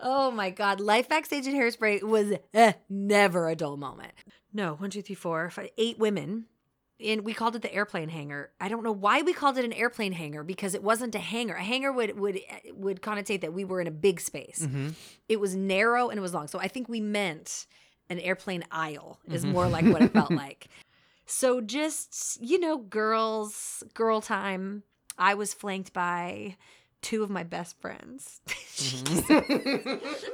oh 0.04 0.30
my 0.30 0.50
god 0.50 0.80
life 0.80 1.10
backstage 1.10 1.48
at 1.48 1.54
hairspray 1.54 2.04
was 2.04 2.34
eh, 2.54 2.74
never 2.90 3.50
a 3.50 3.56
dull 3.56 3.78
moment 3.78 4.12
no 4.54 4.74
one 4.76 4.90
two 4.90 5.02
three 5.02 5.16
four 5.16 5.50
five, 5.50 5.70
eight 5.78 5.98
women 5.98 6.46
and 7.04 7.26
we 7.26 7.34
called 7.34 7.56
it 7.56 7.62
the 7.64 7.74
airplane 7.74 8.10
hangar 8.10 8.52
i 8.62 8.68
don't 8.68 8.84
know 8.84 8.92
why 8.92 9.22
we 9.22 9.34
called 9.34 9.58
it 9.58 9.66
an 9.66 9.74
airplane 9.74 10.12
hangar 10.12 10.44
because 10.44 10.76
it 10.76 10.84
wasn't 10.84 11.16
a 11.16 11.20
hangar 11.20 11.56
a 11.56 11.64
hangar 11.64 11.92
would 11.92 12.20
would 12.20 12.40
would 12.74 13.02
connotate 13.02 13.42
that 13.42 13.54
we 13.54 13.66
were 13.66 13.82
in 13.82 13.88
a 13.88 13.92
big 13.92 14.20
space 14.20 14.60
Mm-hmm. 14.62 14.90
it 15.28 15.40
was 15.40 15.56
narrow 15.56 16.10
and 16.10 16.18
it 16.18 16.22
was 16.22 16.34
long 16.34 16.48
so 16.48 16.60
i 16.60 16.68
think 16.68 16.88
we 16.88 17.02
meant 17.02 17.66
an 18.10 18.20
airplane 18.20 18.64
aisle 18.70 19.20
is 19.32 19.46
more 19.46 19.68
like 19.68 19.86
what 19.86 20.02
it 20.02 20.12
felt 20.12 20.30
like. 20.46 20.68
So 21.26 21.62
just, 21.62 22.38
you 22.42 22.60
know, 22.60 22.78
girls, 22.78 23.82
girl 23.94 24.20
time. 24.20 24.84
I 25.18 25.36
was 25.36 25.54
flanked 25.54 25.94
by 25.94 26.58
two 27.04 27.22
of 27.22 27.30
my 27.30 27.44
best 27.44 27.80
friends. 27.80 28.42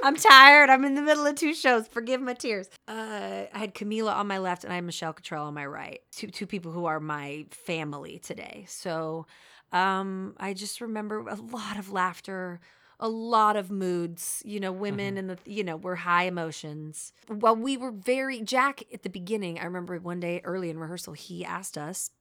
I'm 0.04 0.16
tired. 0.16 0.70
I'm 0.70 0.86
in 0.86 0.96
the 0.96 1.02
middle 1.02 1.26
of 1.26 1.36
two 1.36 1.54
shows. 1.54 1.88
Forgive 1.88 2.22
my 2.22 2.36
tears. 2.36 2.70
Uh, 2.88 3.46
I 3.54 3.58
had 3.58 3.74
Camila 3.74 4.16
on 4.16 4.28
my 4.28 4.38
left 4.38 4.64
and 4.64 4.72
I 4.72 4.76
had 4.76 4.86
Michelle 4.86 5.14
Kittrell 5.14 5.46
on 5.46 5.54
my 5.54 5.66
right. 5.66 6.00
Two 6.12 6.28
two 6.28 6.48
people 6.48 6.72
who 6.72 6.86
are 6.86 7.00
my 7.00 7.46
family 7.52 8.20
today. 8.20 8.66
So 8.68 9.26
um, 9.74 10.36
I 10.38 10.54
just 10.54 10.80
remember 10.80 11.28
a 11.28 11.36
lot 11.36 11.78
of 11.78 11.92
laughter, 11.92 12.62
a 13.00 13.10
lot 13.10 13.56
of 13.56 13.70
moods. 13.72 14.42
You 14.46 14.60
know, 14.60 14.72
women 14.72 15.18
and 15.18 15.30
the 15.30 15.38
you 15.46 15.64
know 15.64 15.76
were 15.76 15.98
high 15.98 16.24
emotions. 16.24 17.12
While 17.28 17.56
we 17.56 17.76
were 17.76 17.92
very 17.92 18.42
Jack 18.42 18.84
at 18.94 19.04
the 19.04 19.10
beginning. 19.10 19.60
I 19.60 19.66
remember 19.66 19.98
one 20.00 20.20
day 20.20 20.42
early 20.44 20.70
in 20.70 20.80
rehearsal, 20.80 21.14
he 21.14 21.44
asked 21.44 21.78
us 21.78 22.12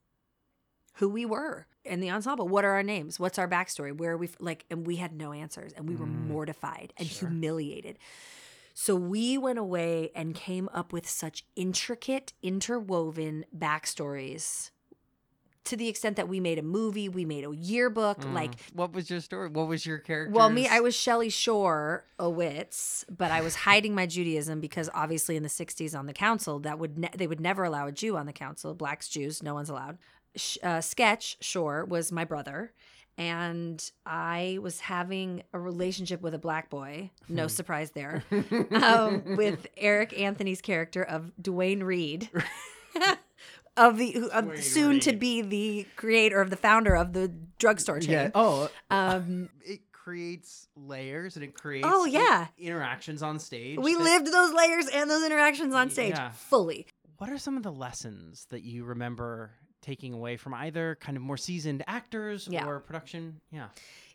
who 0.95 1.09
we 1.09 1.25
were 1.25 1.67
in 1.89 2.01
the 2.01 2.11
ensemble. 2.11 2.49
What 2.49 2.65
are 2.65 2.73
our 2.73 2.83
names? 2.83 3.19
What's 3.19 3.39
our 3.39 3.49
backstory? 3.49 3.97
Where 3.97 4.13
are 4.13 4.17
we 4.17 4.29
like? 4.39 4.65
And 4.71 4.87
we 4.87 4.97
had 4.97 5.13
no 5.13 5.33
answers, 5.33 5.73
and 5.73 5.89
we 5.89 5.97
were 5.97 6.07
mm, 6.07 6.29
mortified 6.29 6.93
and 6.97 7.07
humiliated. 7.07 7.99
So 8.81 8.95
we 8.95 9.37
went 9.37 9.59
away 9.59 10.13
and 10.15 10.37
came 10.37 10.69
up 10.73 10.93
with 10.93 11.09
such 11.09 11.45
intricate, 11.57 12.33
interwoven 12.45 13.45
backstories. 13.57 14.71
To 15.65 15.77
the 15.77 15.89
extent 15.89 16.15
that 16.15 16.29
we 16.29 16.39
made 16.39 16.61
a 16.61 16.63
movie, 16.63 17.09
we 17.09 17.25
made 17.25 17.45
a 17.45 17.53
yearbook. 17.55 18.21
Mm. 18.21 18.35
Like, 18.35 18.53
what 18.73 18.93
was 18.93 19.11
your 19.11 19.19
story? 19.19 19.49
What 19.49 19.67
was 19.67 19.85
your 19.85 19.99
character? 19.99 20.33
well, 20.33 20.49
me, 20.49 20.69
I 20.69 20.79
was 20.79 20.95
Shelley 20.95 21.29
Shore, 21.29 22.05
a 22.21 22.31
wits, 22.31 23.05
but 23.11 23.33
I 23.33 23.41
was 23.41 23.55
hiding 23.67 23.97
my 23.97 24.07
Judaism 24.07 24.61
because 24.61 24.89
obviously 24.95 25.37
in 25.37 25.43
the 25.43 25.49
'60s 25.49 25.99
on 25.99 26.07
the 26.07 26.13
council, 26.13 26.61
that 26.61 26.79
would 26.79 26.97
ne- 26.99 27.11
they 27.17 27.27
would 27.27 27.41
never 27.41 27.65
allow 27.65 27.89
a 27.89 27.93
Jew 27.93 28.17
on 28.17 28.27
the 28.27 28.33
council. 28.33 28.75
Blacks, 28.75 29.09
Jews, 29.09 29.43
no 29.43 29.55
one's 29.55 29.71
allowed. 29.71 29.99
Sh- 30.37 30.59
uh, 30.63 30.81
Sketch 30.81 31.37
Shore 31.41 31.85
was 31.85 32.13
my 32.13 32.25
brother, 32.25 32.73
and 33.17 33.91
I 34.07 34.59
was 34.63 34.81
having 34.81 35.43
a 35.53 35.59
relationship 35.59 36.21
with 36.23 36.35
a 36.35 36.39
black 36.39 36.71
boy. 36.71 37.11
No 37.29 37.47
surprise 37.49 37.91
there. 37.93 38.23
um, 38.73 39.37
with 39.37 39.67
Eric 39.77 40.19
Anthony's 40.19 40.61
character 40.61 41.03
of 41.03 41.33
Duane 41.41 41.83
Reade. 41.83 42.31
Of 43.77 43.97
the 43.97 44.11
who- 44.11 44.29
of 44.31 44.59
soon 44.61 44.99
to 45.01 45.13
be 45.13 45.41
the 45.41 45.87
creator 45.95 46.41
of 46.41 46.51
the 46.51 46.57
founder 46.57 46.97
of 46.97 47.13
the 47.13 47.29
drugstore 47.61 48.01
chain. 48.01 48.11
Yeah. 48.11 48.31
Oh, 48.35 48.69
Um, 48.91 49.51
it 49.65 49.93
creates 49.93 50.67
layers 50.75 51.37
and 51.37 51.45
it 51.45 51.55
creates 51.55 51.87
Oh, 51.89 52.01
like, 52.03 52.13
yeah. 52.13 52.49
interactions 52.59 53.23
on 53.23 53.39
stage. 53.39 53.79
we 53.79 53.95
that- 53.95 54.03
lived 54.03 54.27
those 54.33 54.53
layers 54.53 54.89
and 54.89 55.09
those 55.09 55.25
interactions 55.25 55.75
on 55.75 55.91
stage 55.91 56.15
Yeah. 56.17 56.31
fully. 56.33 56.89
What 57.19 57.31
are 57.31 57.39
some 57.39 57.57
of 57.57 57.63
the 57.63 57.71
lessons 57.71 58.47
that 58.51 58.65
you 58.65 58.83
remember 58.85 59.53
taking 59.89 60.13
away 60.13 60.37
from 60.37 60.53
either 60.53 60.99
kind 61.01 61.17
of 61.17 61.23
more 61.23 61.39
seasoned 61.39 61.83
actors 61.87 62.47
Yeah. 62.51 62.67
or 62.67 62.79
production? 62.81 63.41
Yeah. 63.51 63.69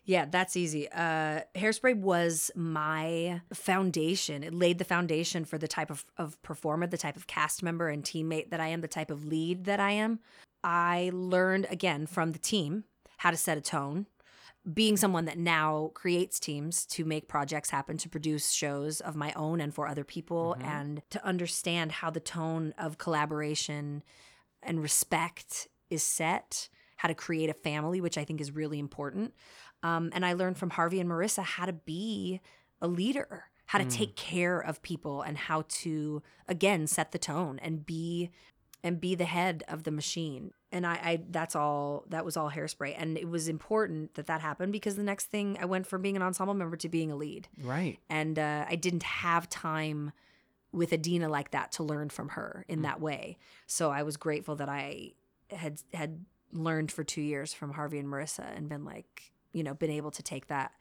Yeah, 0.04 0.26
that's 0.30 0.54
easy. 0.54 0.86
Uh, 0.92 1.40
Hairspray 1.56 1.96
was 1.96 2.50
my 2.54 3.40
foundation. 3.52 4.44
It 4.44 4.54
laid 4.54 4.78
the 4.78 4.84
foundation 4.84 5.44
for 5.44 5.58
the 5.58 5.66
type 5.66 5.90
of, 5.90 6.04
of 6.18 6.40
performer, 6.42 6.86
the 6.86 6.98
type 6.98 7.16
of 7.16 7.26
cast 7.26 7.62
member 7.62 7.88
and 7.88 8.04
teammate 8.04 8.50
that 8.50 8.60
I 8.60 8.68
am, 8.68 8.82
the 8.82 8.88
type 8.88 9.10
of 9.10 9.24
lead 9.24 9.64
that 9.64 9.80
I 9.80 9.92
am. 9.92 10.20
I 10.62 11.10
learned 11.12 11.66
again 11.70 12.06
from 12.06 12.32
the 12.32 12.38
team 12.38 12.84
how 13.16 13.30
to 13.30 13.36
set 13.36 13.58
a 13.58 13.62
tone. 13.62 14.06
Being 14.72 14.96
someone 14.96 15.24
that 15.26 15.38
now 15.38 15.90
creates 15.94 16.38
teams 16.38 16.86
to 16.86 17.04
make 17.04 17.26
projects 17.28 17.70
happen, 17.70 17.96
to 17.98 18.08
produce 18.08 18.50
shows 18.52 19.00
of 19.00 19.14
my 19.16 19.32
own 19.34 19.60
and 19.60 19.74
for 19.74 19.86
other 19.88 20.04
people, 20.04 20.56
and 20.60 21.02
to 21.10 21.22
understand 21.26 21.92
how 21.92 22.10
the 22.10 22.20
tone 22.20 22.72
of 22.78 22.96
collaboration 22.96 24.02
and 24.64 24.82
respect 24.82 25.68
is 25.90 26.02
set, 26.02 26.68
how 26.96 27.08
to 27.08 27.14
create 27.14 27.50
a 27.50 27.54
family, 27.54 28.00
which 28.00 28.18
I 28.18 28.24
think 28.24 28.40
is 28.40 28.50
really 28.52 28.78
important. 28.78 29.34
Um, 29.82 30.10
and 30.14 30.24
I 30.24 30.32
learned 30.32 30.56
from 30.56 30.70
Harvey 30.70 31.00
and 31.00 31.08
Marissa 31.10 31.42
how 31.42 31.66
to 31.66 31.72
be 31.72 32.40
a 32.80 32.88
leader, 32.88 33.44
how 33.66 33.78
to 33.78 33.84
take 33.84 34.16
care 34.16 34.58
of 34.58 34.82
people, 34.82 35.22
and 35.22 35.36
how 35.36 35.64
to 35.68 36.22
again 36.48 36.86
set 36.86 37.12
the 37.12 37.18
tone 37.18 37.58
and 37.62 37.84
be 37.84 38.30
and 38.82 39.00
be 39.00 39.14
the 39.14 39.24
head 39.24 39.64
of 39.68 39.84
the 39.84 39.90
machine. 39.90 40.50
And 40.70 40.86
I, 40.86 40.92
I 40.94 41.22
that's 41.30 41.54
all 41.56 42.04
that 42.08 42.24
was 42.24 42.36
all 42.36 42.50
hairspray, 42.50 42.94
and 42.96 43.16
it 43.16 43.28
was 43.28 43.48
important 43.48 44.14
that 44.14 44.26
that 44.26 44.40
happened 44.40 44.72
because 44.72 44.96
the 44.96 45.02
next 45.02 45.26
thing 45.26 45.56
I 45.60 45.64
went 45.66 45.86
from 45.86 46.02
being 46.02 46.16
an 46.16 46.22
ensemble 46.22 46.54
member 46.54 46.76
to 46.78 46.88
being 46.88 47.10
a 47.12 47.16
lead, 47.16 47.48
Right. 47.62 47.98
and 48.10 48.38
uh, 48.38 48.64
I 48.68 48.76
didn't 48.76 49.02
have 49.04 49.48
time 49.48 50.12
with 50.74 50.92
Idina 50.92 51.28
like 51.28 51.52
that 51.52 51.72
to 51.72 51.82
learn 51.82 52.08
from 52.10 52.30
her 52.30 52.64
in 52.68 52.82
that 52.82 53.00
way. 53.00 53.38
So 53.66 53.90
I 53.90 54.02
was 54.02 54.16
grateful 54.16 54.56
that 54.56 54.68
I 54.68 55.12
had 55.50 55.80
had 55.92 56.24
learned 56.52 56.90
for 56.90 57.04
two 57.04 57.20
years 57.22 57.52
from 57.52 57.72
Harvey 57.72 57.98
and 57.98 58.08
Marissa 58.08 58.44
and 58.56 58.68
been 58.68 58.84
like, 58.84 59.32
you 59.52 59.62
know, 59.62 59.74
been 59.74 59.90
able 59.90 60.10
to 60.12 60.22
take 60.22 60.48
that 60.48 60.72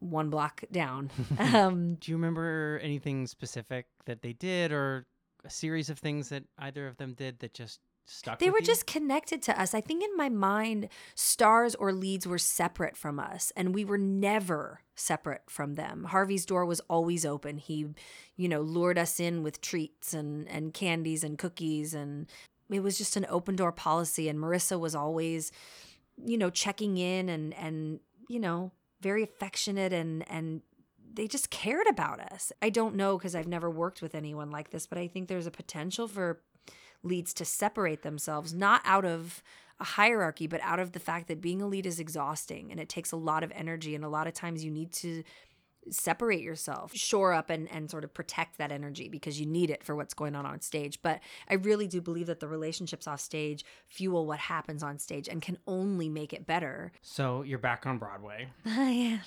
one 0.00 0.30
block 0.30 0.64
down. 0.70 1.10
um, 1.38 1.94
Do 1.94 2.10
you 2.10 2.16
remember 2.16 2.80
anything 2.82 3.26
specific 3.26 3.86
that 4.04 4.22
they 4.22 4.32
did 4.32 4.72
or 4.72 5.06
a 5.44 5.50
series 5.50 5.88
of 5.90 5.98
things 5.98 6.28
that 6.28 6.44
either 6.58 6.86
of 6.86 6.96
them 6.98 7.14
did 7.14 7.38
that 7.40 7.54
just 7.54 7.80
stuck 8.04 8.38
they 8.38 8.50
were 8.50 8.58
you? 8.58 8.64
just 8.66 8.86
connected 8.86 9.42
to 9.42 9.60
us. 9.60 9.74
I 9.74 9.80
think 9.80 10.02
in 10.02 10.16
my 10.16 10.28
mind, 10.28 10.88
stars 11.14 11.74
or 11.76 11.92
leads 11.92 12.26
were 12.26 12.38
separate 12.38 12.96
from 12.96 13.18
us, 13.18 13.52
and 13.56 13.74
we 13.74 13.84
were 13.84 13.98
never 13.98 14.80
separate 15.02 15.42
from 15.48 15.74
them. 15.74 16.04
Harvey's 16.04 16.46
door 16.46 16.64
was 16.64 16.80
always 16.88 17.26
open. 17.26 17.58
He, 17.58 17.86
you 18.36 18.48
know, 18.48 18.60
lured 18.60 18.98
us 18.98 19.20
in 19.20 19.42
with 19.42 19.60
treats 19.60 20.14
and 20.14 20.48
and 20.48 20.72
candies 20.72 21.24
and 21.24 21.38
cookies, 21.38 21.94
and 21.94 22.26
it 22.70 22.80
was 22.80 22.98
just 22.98 23.16
an 23.16 23.26
open 23.28 23.56
door 23.56 23.72
policy. 23.72 24.28
And 24.28 24.38
Marissa 24.38 24.78
was 24.78 24.94
always, 24.94 25.52
you 26.24 26.38
know, 26.38 26.50
checking 26.50 26.96
in 26.98 27.28
and 27.28 27.54
and 27.54 28.00
you 28.28 28.40
know, 28.40 28.72
very 29.00 29.22
affectionate 29.22 29.92
and 29.92 30.24
and 30.30 30.62
they 31.14 31.26
just 31.28 31.50
cared 31.50 31.86
about 31.88 32.20
us. 32.20 32.52
I 32.62 32.70
don't 32.70 32.94
know 32.94 33.18
because 33.18 33.34
I've 33.34 33.48
never 33.48 33.68
worked 33.70 34.00
with 34.00 34.14
anyone 34.14 34.50
like 34.50 34.70
this, 34.70 34.86
but 34.86 34.98
I 34.98 35.08
think 35.08 35.28
there's 35.28 35.46
a 35.46 35.50
potential 35.50 36.08
for 36.08 36.40
leads 37.02 37.34
to 37.34 37.44
separate 37.44 38.02
themselves, 38.02 38.54
not 38.54 38.80
out 38.84 39.04
of 39.04 39.42
a 39.82 39.84
hierarchy, 39.84 40.46
but 40.46 40.60
out 40.62 40.78
of 40.78 40.92
the 40.92 41.00
fact 41.00 41.26
that 41.26 41.40
being 41.40 41.60
a 41.60 41.66
lead 41.66 41.86
is 41.86 41.98
exhausting 41.98 42.70
and 42.70 42.78
it 42.78 42.88
takes 42.88 43.10
a 43.10 43.16
lot 43.16 43.42
of 43.42 43.50
energy. 43.52 43.96
And 43.96 44.04
a 44.04 44.08
lot 44.08 44.28
of 44.28 44.32
times 44.32 44.64
you 44.64 44.70
need 44.70 44.92
to 44.92 45.24
separate 45.90 46.40
yourself, 46.40 46.94
shore 46.94 47.32
up 47.32 47.50
and, 47.50 47.68
and 47.72 47.90
sort 47.90 48.04
of 48.04 48.14
protect 48.14 48.58
that 48.58 48.70
energy 48.70 49.08
because 49.08 49.40
you 49.40 49.46
need 49.46 49.70
it 49.70 49.82
for 49.82 49.96
what's 49.96 50.14
going 50.14 50.36
on 50.36 50.46
on 50.46 50.60
stage. 50.60 51.00
But 51.02 51.18
I 51.50 51.54
really 51.54 51.88
do 51.88 52.00
believe 52.00 52.28
that 52.28 52.38
the 52.38 52.46
relationships 52.46 53.08
off 53.08 53.20
stage 53.20 53.64
fuel 53.88 54.24
what 54.24 54.38
happens 54.38 54.84
on 54.84 55.00
stage 55.00 55.28
and 55.28 55.42
can 55.42 55.58
only 55.66 56.08
make 56.08 56.32
it 56.32 56.46
better. 56.46 56.92
So 57.02 57.42
you're 57.42 57.58
back 57.58 57.84
on 57.84 57.98
Broadway. 57.98 58.50
yeah. 58.64 59.18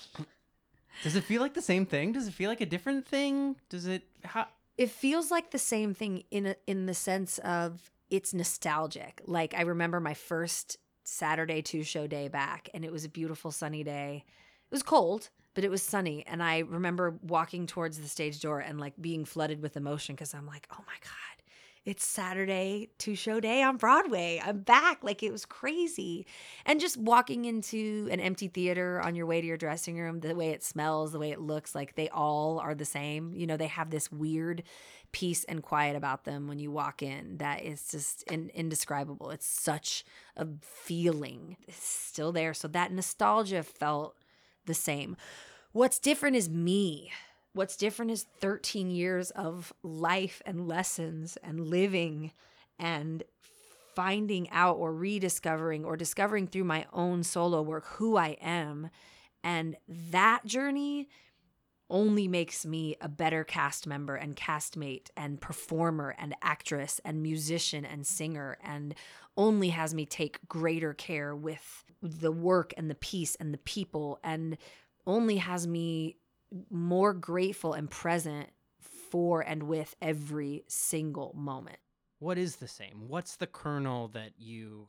Does 1.04 1.18
it 1.18 1.26
feel 1.26 1.42
like 1.42 1.54
the 1.54 1.62
same 1.62 1.86
thing? 1.86 2.14
Does 2.14 2.30
it 2.30 2.34
feel 2.34 2.50
like 2.50 2.62
a 2.62 2.66
different 2.66 3.06
thing? 3.06 3.58
Does 3.68 3.86
it 3.86 4.04
how 4.24 4.48
it 4.78 4.90
feels 4.90 5.32
like 5.32 5.52
the 5.52 5.60
same 5.60 5.94
thing 5.94 6.24
in 6.32 6.46
a, 6.46 6.56
in 6.66 6.86
the 6.86 6.94
sense 6.94 7.38
of 7.40 7.92
it's 8.10 8.34
nostalgic. 8.34 9.22
Like 9.26 9.54
I 9.56 9.62
remember 9.62 10.00
my 10.00 10.14
first 10.14 10.78
Saturday 11.04 11.62
two 11.62 11.84
show 11.84 12.08
day 12.08 12.28
back, 12.28 12.70
and 12.74 12.84
it 12.84 12.92
was 12.92 13.06
a 13.06 13.10
beautiful 13.10 13.52
sunny 13.52 13.84
day. 13.84 14.24
It 14.26 14.74
was 14.74 14.84
cold, 14.84 15.30
but 15.54 15.64
it 15.64 15.70
was 15.70 15.82
sunny, 15.84 16.26
and 16.26 16.42
I 16.42 16.60
remember 16.60 17.18
walking 17.22 17.68
towards 17.68 18.00
the 18.00 18.08
stage 18.08 18.40
door 18.42 18.60
and 18.60 18.80
like 18.80 18.94
being 19.00 19.26
flooded 19.26 19.62
with 19.62 19.78
emotion 19.78 20.16
because 20.16 20.34
I'm 20.34 20.48
like, 20.48 20.68
oh 20.72 20.84
my 20.88 20.96
god. 21.02 21.35
It's 21.86 22.04
Saturday 22.04 22.90
two 22.98 23.14
show 23.14 23.40
day 23.40 23.62
on 23.62 23.78
Broadway. 23.78 24.42
I'm 24.44 24.62
back. 24.62 25.04
Like 25.04 25.22
it 25.22 25.32
was 25.32 25.46
crazy. 25.46 26.26
And 26.66 26.80
just 26.80 26.98
walking 26.98 27.46
into 27.46 28.10
an 28.12 28.20
empty 28.20 28.48
theater 28.48 29.00
on 29.00 29.14
your 29.14 29.28
way 29.28 29.40
to 29.40 29.46
your 29.46 29.56
dressing 29.56 30.00
room, 30.00 30.20
the 30.20 30.34
way 30.34 30.50
it 30.50 30.64
smells, 30.64 31.12
the 31.12 31.20
way 31.20 31.30
it 31.30 31.40
looks, 31.40 31.76
like 31.76 31.94
they 31.94 32.10
all 32.10 32.58
are 32.58 32.74
the 32.74 32.86
same. 32.86 33.36
You 33.36 33.46
know, 33.46 33.56
they 33.56 33.68
have 33.68 33.92
this 33.92 34.12
weird 34.12 34.64
peace 35.12 35.44
and 35.44 35.62
quiet 35.62 35.96
about 35.96 36.24
them 36.24 36.48
when 36.48 36.58
you 36.58 36.72
walk 36.72 37.04
in 37.04 37.38
that 37.38 37.62
is 37.62 37.88
just 37.92 38.24
in, 38.32 38.50
indescribable. 38.56 39.30
It's 39.30 39.46
such 39.46 40.04
a 40.36 40.48
feeling. 40.62 41.56
It's 41.68 41.86
still 41.86 42.32
there. 42.32 42.56
So 42.56 42.68
that 42.70 42.94
nostalgia 42.94 43.62
felt 43.62 44.18
the 44.66 44.74
same. 44.74 45.18
What's 45.72 46.00
different 46.00 46.36
is 46.36 46.50
me. 46.50 47.12
What's 47.56 47.78
different 47.78 48.12
is 48.12 48.26
13 48.42 48.92
years 48.92 49.32
of 49.32 49.72
life 49.82 50.42
and 50.46 50.68
lessons 50.68 51.38
and 51.42 51.70
living 51.70 52.34
and 52.78 53.24
finding 53.96 54.50
out 54.50 54.76
or 54.76 54.94
rediscovering 54.94 55.86
or 55.86 55.96
discovering 55.96 56.48
through 56.48 56.66
my 56.66 56.86
own 56.92 57.24
solo 57.24 57.62
work 57.62 57.86
who 57.86 58.18
I 58.18 58.36
am. 58.42 58.90
And 59.42 59.78
that 60.12 60.46
journey 60.46 61.08
only 61.90 62.28
makes 62.28 62.66
me 62.66 62.98
a 63.00 63.08
better 63.08 63.46
cast 63.46 63.88
member 63.88 64.16
and 64.18 64.36
castmate 64.36 65.10
and 65.16 65.40
performer 65.40 66.14
and 66.20 66.36
actress 66.42 67.00
and 67.06 67.24
musician 67.24 67.86
and 67.86 68.06
singer 68.06 68.58
and 68.66 68.94
only 69.38 69.70
has 69.70 69.94
me 69.94 70.06
take 70.06 70.46
greater 70.50 70.94
care 70.94 71.34
with 71.34 71.86
the 72.02 72.34
work 72.34 72.74
and 72.76 72.90
the 72.90 72.96
piece 72.96 73.36
and 73.36 73.54
the 73.54 73.60
people 73.60 74.20
and 74.26 74.58
only 75.08 75.38
has 75.38 75.66
me 75.66 76.18
more 76.70 77.14
grateful 77.14 77.74
and 77.74 77.90
present 77.90 78.50
for 78.80 79.42
and 79.42 79.64
with 79.64 79.96
every 80.02 80.64
single 80.68 81.34
moment. 81.36 81.78
What 82.20 82.38
is 82.38 82.58
the 82.58 82.68
same? 82.68 83.08
What's 83.08 83.36
the 83.36 83.48
kernel 83.48 84.08
that 84.10 84.32
you 84.38 84.88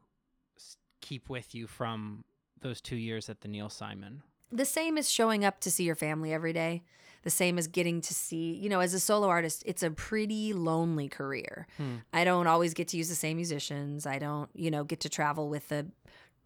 keep 1.01 1.29
with 1.29 1.55
you 1.55 1.67
from 1.67 2.25
those 2.61 2.81
two 2.81 2.97
years 2.97 3.29
at 3.29 3.41
the 3.41 3.49
Neil 3.49 3.69
Simon? 3.69 4.23
The 4.51 4.65
same 4.65 4.97
as 4.97 5.11
showing 5.11 5.45
up 5.45 5.61
to 5.61 5.71
see 5.71 5.85
your 5.85 5.97
family 5.97 6.33
every 6.33 6.53
day. 6.53 6.83
The 7.23 7.31
same 7.31 7.59
as 7.59 7.67
getting 7.67 8.01
to 8.03 8.15
see, 8.15 8.53
you 8.55 8.69
know, 8.69 8.79
as 8.79 8.95
a 8.95 9.01
solo 9.01 9.29
artist, 9.29 9.65
it's 9.67 9.83
a 9.83 9.91
pretty 9.91 10.53
lonely 10.53 11.09
career. 11.09 11.67
Hmm. 11.77 11.97
I 12.13 12.23
don't 12.25 12.47
always 12.47 12.73
get 12.73 12.89
to 12.89 12.97
use 12.97 13.09
the 13.09 13.17
same 13.17 13.37
musicians. 13.37 14.07
I 14.07 14.21
don't, 14.21 14.49
you 14.55 14.71
know, 14.71 14.85
get 14.85 15.01
to 15.01 15.09
travel 15.09 15.49
with 15.49 15.69
the 15.69 15.87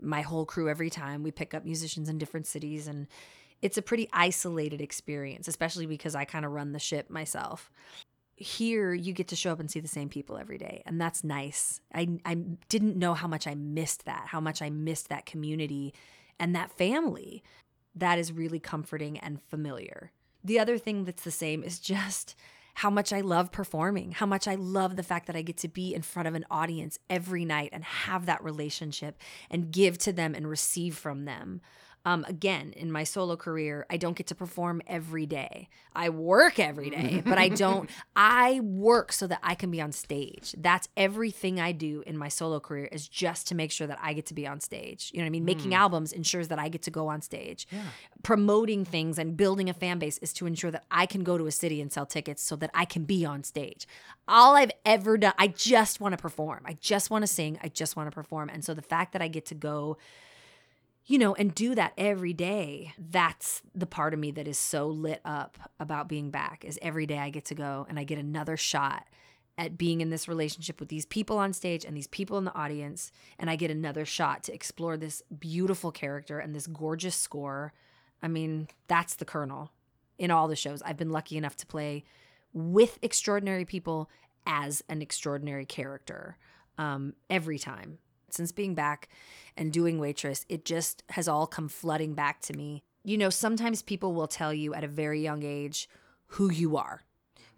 my 0.01 0.23
whole 0.23 0.47
crew 0.47 0.71
every 0.71 0.89
time. 0.89 1.23
We 1.23 1.31
pick 1.31 1.53
up 1.53 1.65
musicians 1.65 2.09
in 2.09 2.17
different 2.17 2.47
cities 2.47 2.87
and 2.87 3.07
it's 3.63 3.79
a 3.79 3.83
pretty 3.83 4.09
isolated 4.13 4.81
experience, 4.81 5.49
especially 5.49 5.87
because 5.87 6.15
I 6.15 6.25
kind 6.25 6.45
of 6.45 6.53
run 6.53 6.73
the 6.73 6.79
ship 6.79 7.11
myself. 7.11 7.71
Here, 8.37 8.95
you 8.95 9.13
get 9.13 9.29
to 9.29 9.37
show 9.37 9.53
up 9.53 9.61
and 9.61 9.71
see 9.71 9.81
the 9.81 9.89
same 9.89 10.09
people 10.09 10.39
every 10.39 10.57
day, 10.57 10.83
and 10.87 10.99
that's 11.01 11.23
nice. 11.23 11.81
I, 11.95 12.09
I 12.25 12.35
didn't 12.69 12.97
know 12.97 13.13
how 13.13 13.29
much 13.29 13.47
I 13.47 13.55
missed 13.55 14.07
that, 14.07 14.29
how 14.29 14.41
much 14.41 14.63
I 14.63 14.71
missed 14.71 15.11
that 15.11 15.27
community 15.27 15.93
and 16.39 16.55
that 16.57 16.73
family. 16.73 17.43
That 17.95 18.19
is 18.19 18.33
really 18.33 18.61
comforting 18.61 19.19
and 19.19 19.43
familiar. 19.43 20.13
The 20.43 20.59
other 20.59 20.79
thing 20.79 21.05
that's 21.05 21.23
the 21.23 21.31
same 21.31 21.63
is 21.63 21.79
just 21.81 22.35
how 22.75 22.89
much 22.89 23.13
I 23.13 23.21
love 23.21 23.53
performing, 23.53 24.13
how 24.13 24.25
much 24.27 24.49
I 24.49 24.55
love 24.55 24.97
the 24.97 25.03
fact 25.03 25.27
that 25.27 25.37
I 25.37 25.43
get 25.43 25.59
to 25.59 25.69
be 25.69 25.95
in 25.95 26.01
front 26.01 26.29
of 26.29 26.35
an 26.35 26.47
audience 26.51 26.99
every 27.11 27.45
night 27.45 27.71
and 27.73 27.85
have 27.85 28.25
that 28.25 28.43
relationship 28.43 29.19
and 29.51 29.71
give 29.71 29.99
to 29.99 30.13
them 30.15 30.35
and 30.35 30.49
receive 30.49 30.97
from 30.97 31.27
them. 31.27 31.61
Um, 32.05 32.25
again, 32.27 32.73
in 32.77 32.91
my 32.91 33.05
solo 33.05 33.37
career, 33.37 33.85
I 33.91 33.99
don't 33.99 34.17
get 34.17 34.27
to 34.29 34.35
perform 34.35 34.81
every 34.87 35.27
day. 35.27 35.69
I 35.95 36.09
work 36.09 36.59
every 36.59 36.89
day, 36.89 37.23
but 37.25 37.37
I 37.37 37.49
don't. 37.49 37.91
I 38.17 38.61
work 38.61 39.13
so 39.13 39.27
that 39.27 39.41
I 39.43 39.55
can 39.55 39.71
be 39.71 39.81
on 39.81 39.93
stage. 39.93 40.55
That's 40.57 40.89
everything 40.97 41.61
I 41.61 41.73
do 41.73 42.03
in 42.07 42.17
my 42.17 42.29
solo 42.29 42.59
career 42.59 42.87
is 42.87 43.07
just 43.07 43.49
to 43.49 43.55
make 43.55 43.71
sure 43.71 43.87
that 43.87 43.99
I 44.01 44.15
get 44.15 44.27
to 44.27 44.35
be 44.35 44.47
on 44.47 44.61
stage. 44.61 45.11
You 45.13 45.19
know 45.19 45.25
what 45.25 45.29
I 45.29 45.31
mean? 45.31 45.45
Making 45.45 45.75
albums 45.75 46.13
ensures 46.13 46.49
that 46.49 46.59
I 46.59 46.69
get 46.69 46.83
to 46.83 46.91
go 46.91 47.09
on 47.09 47.21
stage. 47.21 47.67
Promoting 48.23 48.85
things 48.85 49.19
and 49.19 49.37
building 49.37 49.69
a 49.69 49.75
fan 49.75 49.99
base 49.99 50.19
is 50.19 50.33
to 50.35 50.47
ensure 50.47 50.71
that 50.71 50.85
I 50.91 51.07
can 51.07 51.23
go 51.23 51.37
to 51.37 51.47
a 51.47 51.53
city 51.53 51.81
and 51.81 51.93
sell 51.93 52.07
tickets 52.07 52.43
so 52.43 52.57
that 52.57 52.71
I 52.73 52.85
can 52.85 53.05
be 53.05 53.27
on 53.27 53.45
stage. 53.45 53.87
All 54.27 54.57
I've 54.57 54.73
ever 54.87 55.19
done, 55.19 55.35
I 55.39 55.49
just 55.49 56.01
want 56.01 56.13
to 56.13 56.19
perform. 56.19 56.63
I 56.65 56.75
just 56.81 57.11
want 57.11 57.23
to 57.23 57.27
sing. 57.27 57.59
I 57.63 57.69
just 57.69 57.97
want 57.97 58.11
to 58.11 58.15
perform. 58.15 58.49
And 58.49 58.65
so 58.65 58.75
the 58.75 58.83
fact 58.83 59.13
that 59.13 59.23
I 59.23 59.29
get 59.29 59.47
to 59.47 59.55
go 59.55 59.99
you 61.07 61.19
know, 61.19 61.35
and 61.35 61.55
do 61.55 61.75
that 61.75 61.93
every 61.99 62.33
day. 62.33 62.93
That's 62.99 63.63
the 63.75 63.87
part 63.87 64.15
of 64.15 64.21
me 64.21 64.31
that 64.33 64.47
is 64.47 64.59
so 64.59 64.87
lit 64.87 65.21
up 65.25 65.59
about 65.79 66.09
being 66.09 66.31
back 66.31 66.65
is 66.65 66.79
every 66.83 67.07
day 67.07 67.19
I 67.19 67.31
get 67.31 67.47
to 67.47 67.55
go 67.55 67.87
and 67.89 67.99
I 67.99 68.05
get 68.05 68.19
another 68.19 68.57
shot 68.57 69.07
at 69.59 69.77
being 69.77 70.01
in 70.01 70.11
this 70.11 70.29
relationship 70.29 70.81
with 70.81 70.89
these 70.89 71.05
people 71.05 71.37
on 71.37 71.53
stage 71.53 71.85
and 71.85 71.97
these 71.97 72.07
people 72.07 72.39
in 72.39 72.45
the 72.45 72.55
audience 72.55 73.13
and 73.39 73.51
I 73.51 73.57
get 73.57 73.71
another 73.71 74.05
shot 74.05 74.43
to 74.45 74.55
explore 74.55 74.97
this 74.97 75.23
beautiful 75.39 75.93
character 75.93 76.39
and 76.39 76.55
this 76.55 76.67
gorgeous 76.67 77.17
score. 77.17 77.73
I 78.23 78.29
mean, 78.29 78.69
that's 78.89 79.15
the 79.15 79.25
kernel 79.25 79.73
in 80.19 80.31
all 80.31 80.49
the 80.49 80.57
shows. 80.57 80.81
I've 80.83 80.97
been 80.97 81.11
lucky 81.11 81.37
enough 81.37 81.57
to 81.57 81.67
play 81.67 82.05
with 82.53 82.99
extraordinary 83.03 83.65
people 83.65 84.09
as 84.47 84.83
an 84.89 85.03
extraordinary 85.03 85.67
character 85.67 86.37
um, 86.79 87.15
every 87.29 87.59
time 87.59 87.99
since 88.35 88.53
being 88.53 88.75
back 88.75 89.09
and 89.57 89.73
doing 89.73 89.99
waitress 89.99 90.45
it 90.49 90.65
just 90.65 91.03
has 91.11 91.29
all 91.29 91.47
come 91.47 91.69
flooding 91.69 92.15
back 92.15 92.41
to 92.43 92.53
me. 92.53 92.83
You 93.05 93.19
know 93.19 93.31
sometimes 93.31 93.83
people 93.83 94.13
will 94.15 94.29
tell 94.29 94.53
you 94.53 94.75
at 94.75 94.85
a 94.85 94.89
very 94.89 95.21
young 95.23 95.43
age 95.43 95.89
who 96.27 96.51
you 96.51 96.77
are 96.77 97.03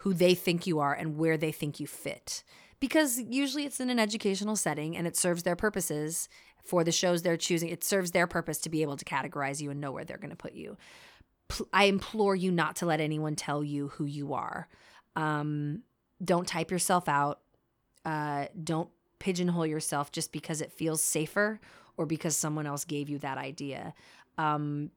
who 0.02 0.12
they 0.12 0.34
think 0.34 0.66
you 0.66 0.80
are 0.80 0.92
and 0.92 1.16
where 1.16 1.36
they 1.36 1.52
think 1.52 1.78
you 1.78 1.86
fit. 1.86 2.42
Because 2.80 3.20
usually 3.20 3.64
it's 3.64 3.78
in 3.78 3.88
an 3.88 4.00
educational 4.00 4.56
setting 4.56 4.96
and 4.96 5.06
it 5.06 5.16
serves 5.16 5.44
their 5.44 5.54
purposes 5.54 6.28
for 6.64 6.82
the 6.82 6.90
shows 6.90 7.22
they're 7.22 7.36
choosing. 7.36 7.68
It 7.68 7.84
serves 7.84 8.10
their 8.10 8.26
purpose 8.26 8.58
to 8.62 8.68
be 8.68 8.82
able 8.82 8.96
to 8.96 9.04
categorize 9.04 9.60
you 9.60 9.70
and 9.70 9.80
know 9.80 9.92
where 9.92 10.04
they're 10.04 10.18
going 10.18 10.30
to 10.30 10.36
put 10.36 10.54
you. 10.54 10.76
I 11.72 11.84
implore 11.84 12.34
you 12.34 12.50
not 12.50 12.74
to 12.76 12.86
let 12.86 13.00
anyone 13.00 13.36
tell 13.36 13.62
you 13.62 13.88
who 13.88 14.04
you 14.04 14.34
are. 14.34 14.66
Um, 15.14 15.82
don't 16.24 16.48
type 16.48 16.72
yourself 16.72 17.08
out. 17.08 17.38
Uh, 18.04 18.46
don't 18.60 18.90
pigeonhole 19.22 19.64
yourself 19.64 20.10
just 20.10 20.32
because 20.32 20.60
it 20.60 20.72
feels 20.72 21.00
safer 21.00 21.60
or 21.96 22.06
because 22.06 22.36
someone 22.36 22.66
else 22.66 22.84
gave 22.84 23.08
you 23.08 23.18
that 23.18 23.38
idea. 23.38 23.94
Um, 24.36 24.90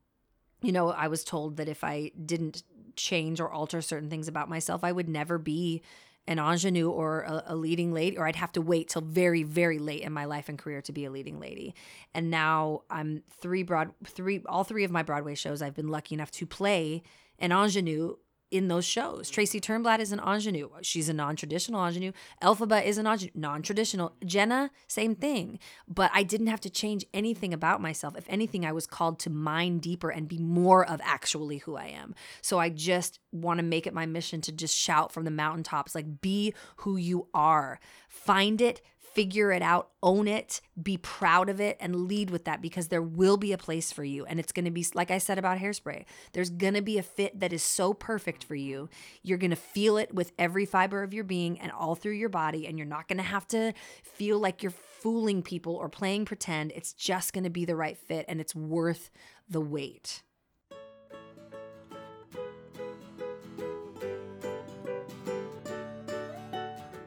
you 0.64 0.72
know, 0.72 0.90
I 0.90 1.10
was 1.10 1.24
told 1.24 1.58
that 1.58 1.70
if 1.70 1.84
I 1.84 2.12
didn't 2.26 2.64
change 2.96 3.40
or 3.40 3.52
alter 3.52 3.84
certain 3.84 4.10
things 4.10 4.28
about 4.28 4.50
myself, 4.50 4.84
I 4.84 4.92
would 4.92 5.08
never 5.08 5.38
be 5.38 5.84
an 6.28 6.40
ingenue 6.40 6.90
or 6.90 7.22
a, 7.22 7.44
a 7.50 7.56
leading 7.56 7.94
lady, 7.94 8.18
or 8.18 8.26
I'd 8.26 8.36
have 8.36 8.52
to 8.54 8.62
wait 8.62 8.90
till 8.90 9.04
very, 9.04 9.44
very 9.44 9.78
late 9.78 10.02
in 10.02 10.12
my 10.12 10.26
life 10.26 10.50
and 10.50 10.58
career 10.58 10.82
to 10.82 10.92
be 10.92 11.06
a 11.06 11.12
leading 11.12 11.40
lady. 11.40 11.76
And 12.16 12.32
now 12.32 12.82
I'm 12.90 13.22
three 13.30 13.62
broad, 13.62 13.92
three, 14.06 14.42
all 14.48 14.64
three 14.64 14.86
of 14.86 14.90
my 14.90 15.04
Broadway 15.04 15.36
shows. 15.36 15.62
I've 15.62 15.76
been 15.76 15.90
lucky 15.90 16.16
enough 16.16 16.32
to 16.32 16.48
play 16.48 17.04
an 17.38 17.52
ingenue 17.52 18.16
in 18.52 18.68
those 18.68 18.86
shows. 18.86 19.30
Tracy 19.30 19.60
Turnblad 19.60 20.00
is 20.00 20.12
an 20.12 20.20
ingenue. 20.20 20.70
She's 20.82 21.10
a 21.10 21.14
non-traditional 21.14 21.86
ingenue. 21.86 22.12
Elphaba 22.42 22.84
is 22.86 22.98
an 22.98 23.06
ingenue, 23.06 23.32
non-traditional. 23.36 24.14
Jenna, 24.26 24.72
same 24.88 25.16
thing. 25.16 25.60
But 25.88 26.12
I 26.14 26.24
didn't 26.24 26.48
have 26.48 26.62
to 26.62 26.70
change 26.70 27.06
anything 27.14 27.54
about 27.54 27.82
myself. 27.82 28.16
If 28.18 28.26
anything, 28.30 28.66
I 28.66 28.72
was 28.72 28.88
called 28.88 29.20
to 29.20 29.30
mine 29.30 29.80
deeper 29.80 30.10
and 30.10 30.28
be 30.28 30.38
more 30.38 30.88
of 30.88 31.02
actually 31.04 31.60
who 31.60 31.76
I 31.76 31.88
am. 31.88 32.16
So 32.42 32.60
I 32.60 32.70
just 32.70 33.20
want 33.32 33.58
to 33.58 33.64
make 33.64 33.88
it 33.88 33.94
my 33.94 34.06
mission 34.06 34.42
to 34.42 34.52
just 34.52 34.76
shout 34.76 35.12
from 35.12 35.26
the 35.26 35.32
mountaintops, 35.32 35.96
like 35.96 36.22
be 36.22 36.54
who 36.78 36.98
you 36.98 37.28
are. 37.34 37.80
Find 38.08 38.62
it, 38.62 38.82
figure 39.16 39.52
it 39.52 39.62
out, 39.62 39.90
own 40.04 40.28
it, 40.28 40.62
be 40.82 40.98
proud 40.98 41.50
of 41.50 41.62
it, 41.62 41.78
and 41.80 42.08
lead 42.08 42.30
with 42.30 42.44
that 42.44 42.62
because 42.62 42.90
there 42.90 43.02
will 43.02 43.38
be 43.38 43.54
a 43.54 43.58
place 43.58 43.92
for 43.92 44.04
you. 44.04 44.26
And 44.26 44.40
it's 44.40 44.52
going 44.52 44.66
to 44.66 44.72
be, 44.72 44.86
like 44.94 45.10
I 45.10 45.18
said 45.18 45.40
about 45.40 45.58
hairspray, 45.58 46.04
there's 46.34 46.50
going 46.50 46.74
to 46.74 46.82
be 46.82 46.98
a 46.98 47.04
fit 47.04 47.40
that 47.40 47.54
is 47.54 47.64
so 47.64 47.94
perfect 47.94 48.44
for 48.44 48.56
you. 48.56 48.90
You're 49.24 49.38
going 49.38 49.52
to 49.52 49.56
feel 49.56 49.98
it 49.98 50.14
with 50.14 50.34
every 50.38 50.66
fiber 50.66 51.02
of 51.02 51.14
your 51.14 51.24
being 51.24 51.60
and 51.60 51.72
all 51.72 51.96
through 51.96 52.14
your 52.14 52.30
body. 52.30 52.68
And 52.68 52.78
you're 52.78 52.86
not 52.86 53.08
going 53.08 53.18
to 53.18 53.24
have 53.24 53.48
to 53.48 53.74
feel 54.04 54.38
like 54.38 54.62
you're 54.62 54.72
fooling 54.72 55.42
people 55.42 55.76
or 55.76 55.88
playing 55.88 56.26
pretend. 56.26 56.74
It's 56.76 56.92
just 56.92 57.32
going 57.32 57.46
to 57.46 57.50
be 57.50 57.64
the 57.64 57.76
right 57.76 57.98
fit 57.98 58.26
and 58.28 58.42
it's 58.42 58.54
worth 58.54 59.10
the 59.50 59.62
wait. 59.62 60.24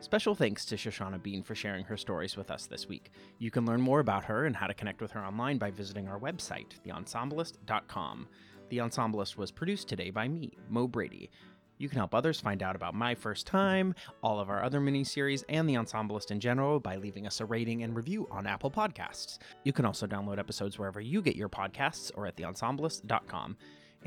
Special 0.09 0.35
thanks 0.35 0.65
to 0.65 0.77
Shoshana 0.77 1.23
Bean 1.23 1.43
for 1.43 1.55
sharing 1.55 1.85
her 1.85 1.99
stories 1.99 2.35
with 2.35 2.51
us 2.51 2.65
this 2.65 2.89
week. 2.89 3.11
You 3.39 3.51
can 3.51 3.67
learn 3.67 3.83
more 3.83 4.01
about 4.01 4.25
her 4.25 4.47
and 4.47 4.57
how 4.57 4.67
to 4.67 4.73
connect 4.73 5.03
with 5.03 5.11
her 5.11 5.23
online 5.23 5.59
by 5.59 5.71
visiting 5.71 6.09
our 6.09 6.19
website, 6.19 6.69
theensemblist.com. 6.83 8.27
The 8.71 8.79
Ensemblist 8.79 9.37
was 9.37 9.51
produced 9.51 9.87
today 9.87 10.09
by 10.09 10.27
me, 10.27 10.57
Mo 10.71 10.89
Brady. 10.89 11.29
You 11.77 11.91
can 11.91 11.99
help 11.99 12.15
others 12.15 12.41
find 12.41 12.63
out 12.63 12.75
about 12.75 12.95
My 12.95 13.15
First 13.15 13.47
Time, 13.47 13.95
all 14.23 14.41
of 14.41 14.49
our 14.49 14.65
other 14.65 14.81
miniseries, 14.81 15.45
and 15.51 15.69
The 15.69 15.77
Ensemblist 15.77 16.31
in 16.31 16.41
general 16.41 16.81
by 16.81 16.97
leaving 16.97 17.27
us 17.27 17.43
a 17.43 17.45
rating 17.45 17.83
and 17.83 17.95
review 17.95 18.27
on 18.31 18.47
Apple 18.47 18.71
Podcasts. 18.71 19.37
You 19.65 19.75
can 19.75 19.85
also 19.85 20.07
download 20.07 20.39
episodes 20.39 20.79
wherever 20.79 21.03
you 21.03 21.21
get 21.21 21.37
your 21.37 21.51
podcasts 21.51 22.11
or 22.15 22.27
at 22.27 22.35
theensemblist.com. 22.35 23.59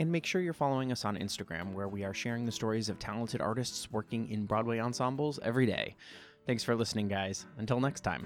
And 0.01 0.11
make 0.11 0.25
sure 0.25 0.41
you're 0.41 0.53
following 0.53 0.91
us 0.91 1.05
on 1.05 1.15
Instagram, 1.15 1.73
where 1.73 1.87
we 1.87 2.03
are 2.03 2.11
sharing 2.11 2.43
the 2.43 2.51
stories 2.51 2.89
of 2.89 2.97
talented 2.97 3.39
artists 3.39 3.91
working 3.91 4.27
in 4.31 4.47
Broadway 4.47 4.79
ensembles 4.79 5.39
every 5.43 5.67
day. 5.67 5.95
Thanks 6.47 6.63
for 6.63 6.75
listening, 6.75 7.07
guys. 7.07 7.45
Until 7.59 7.79
next 7.79 8.01
time. 8.01 8.25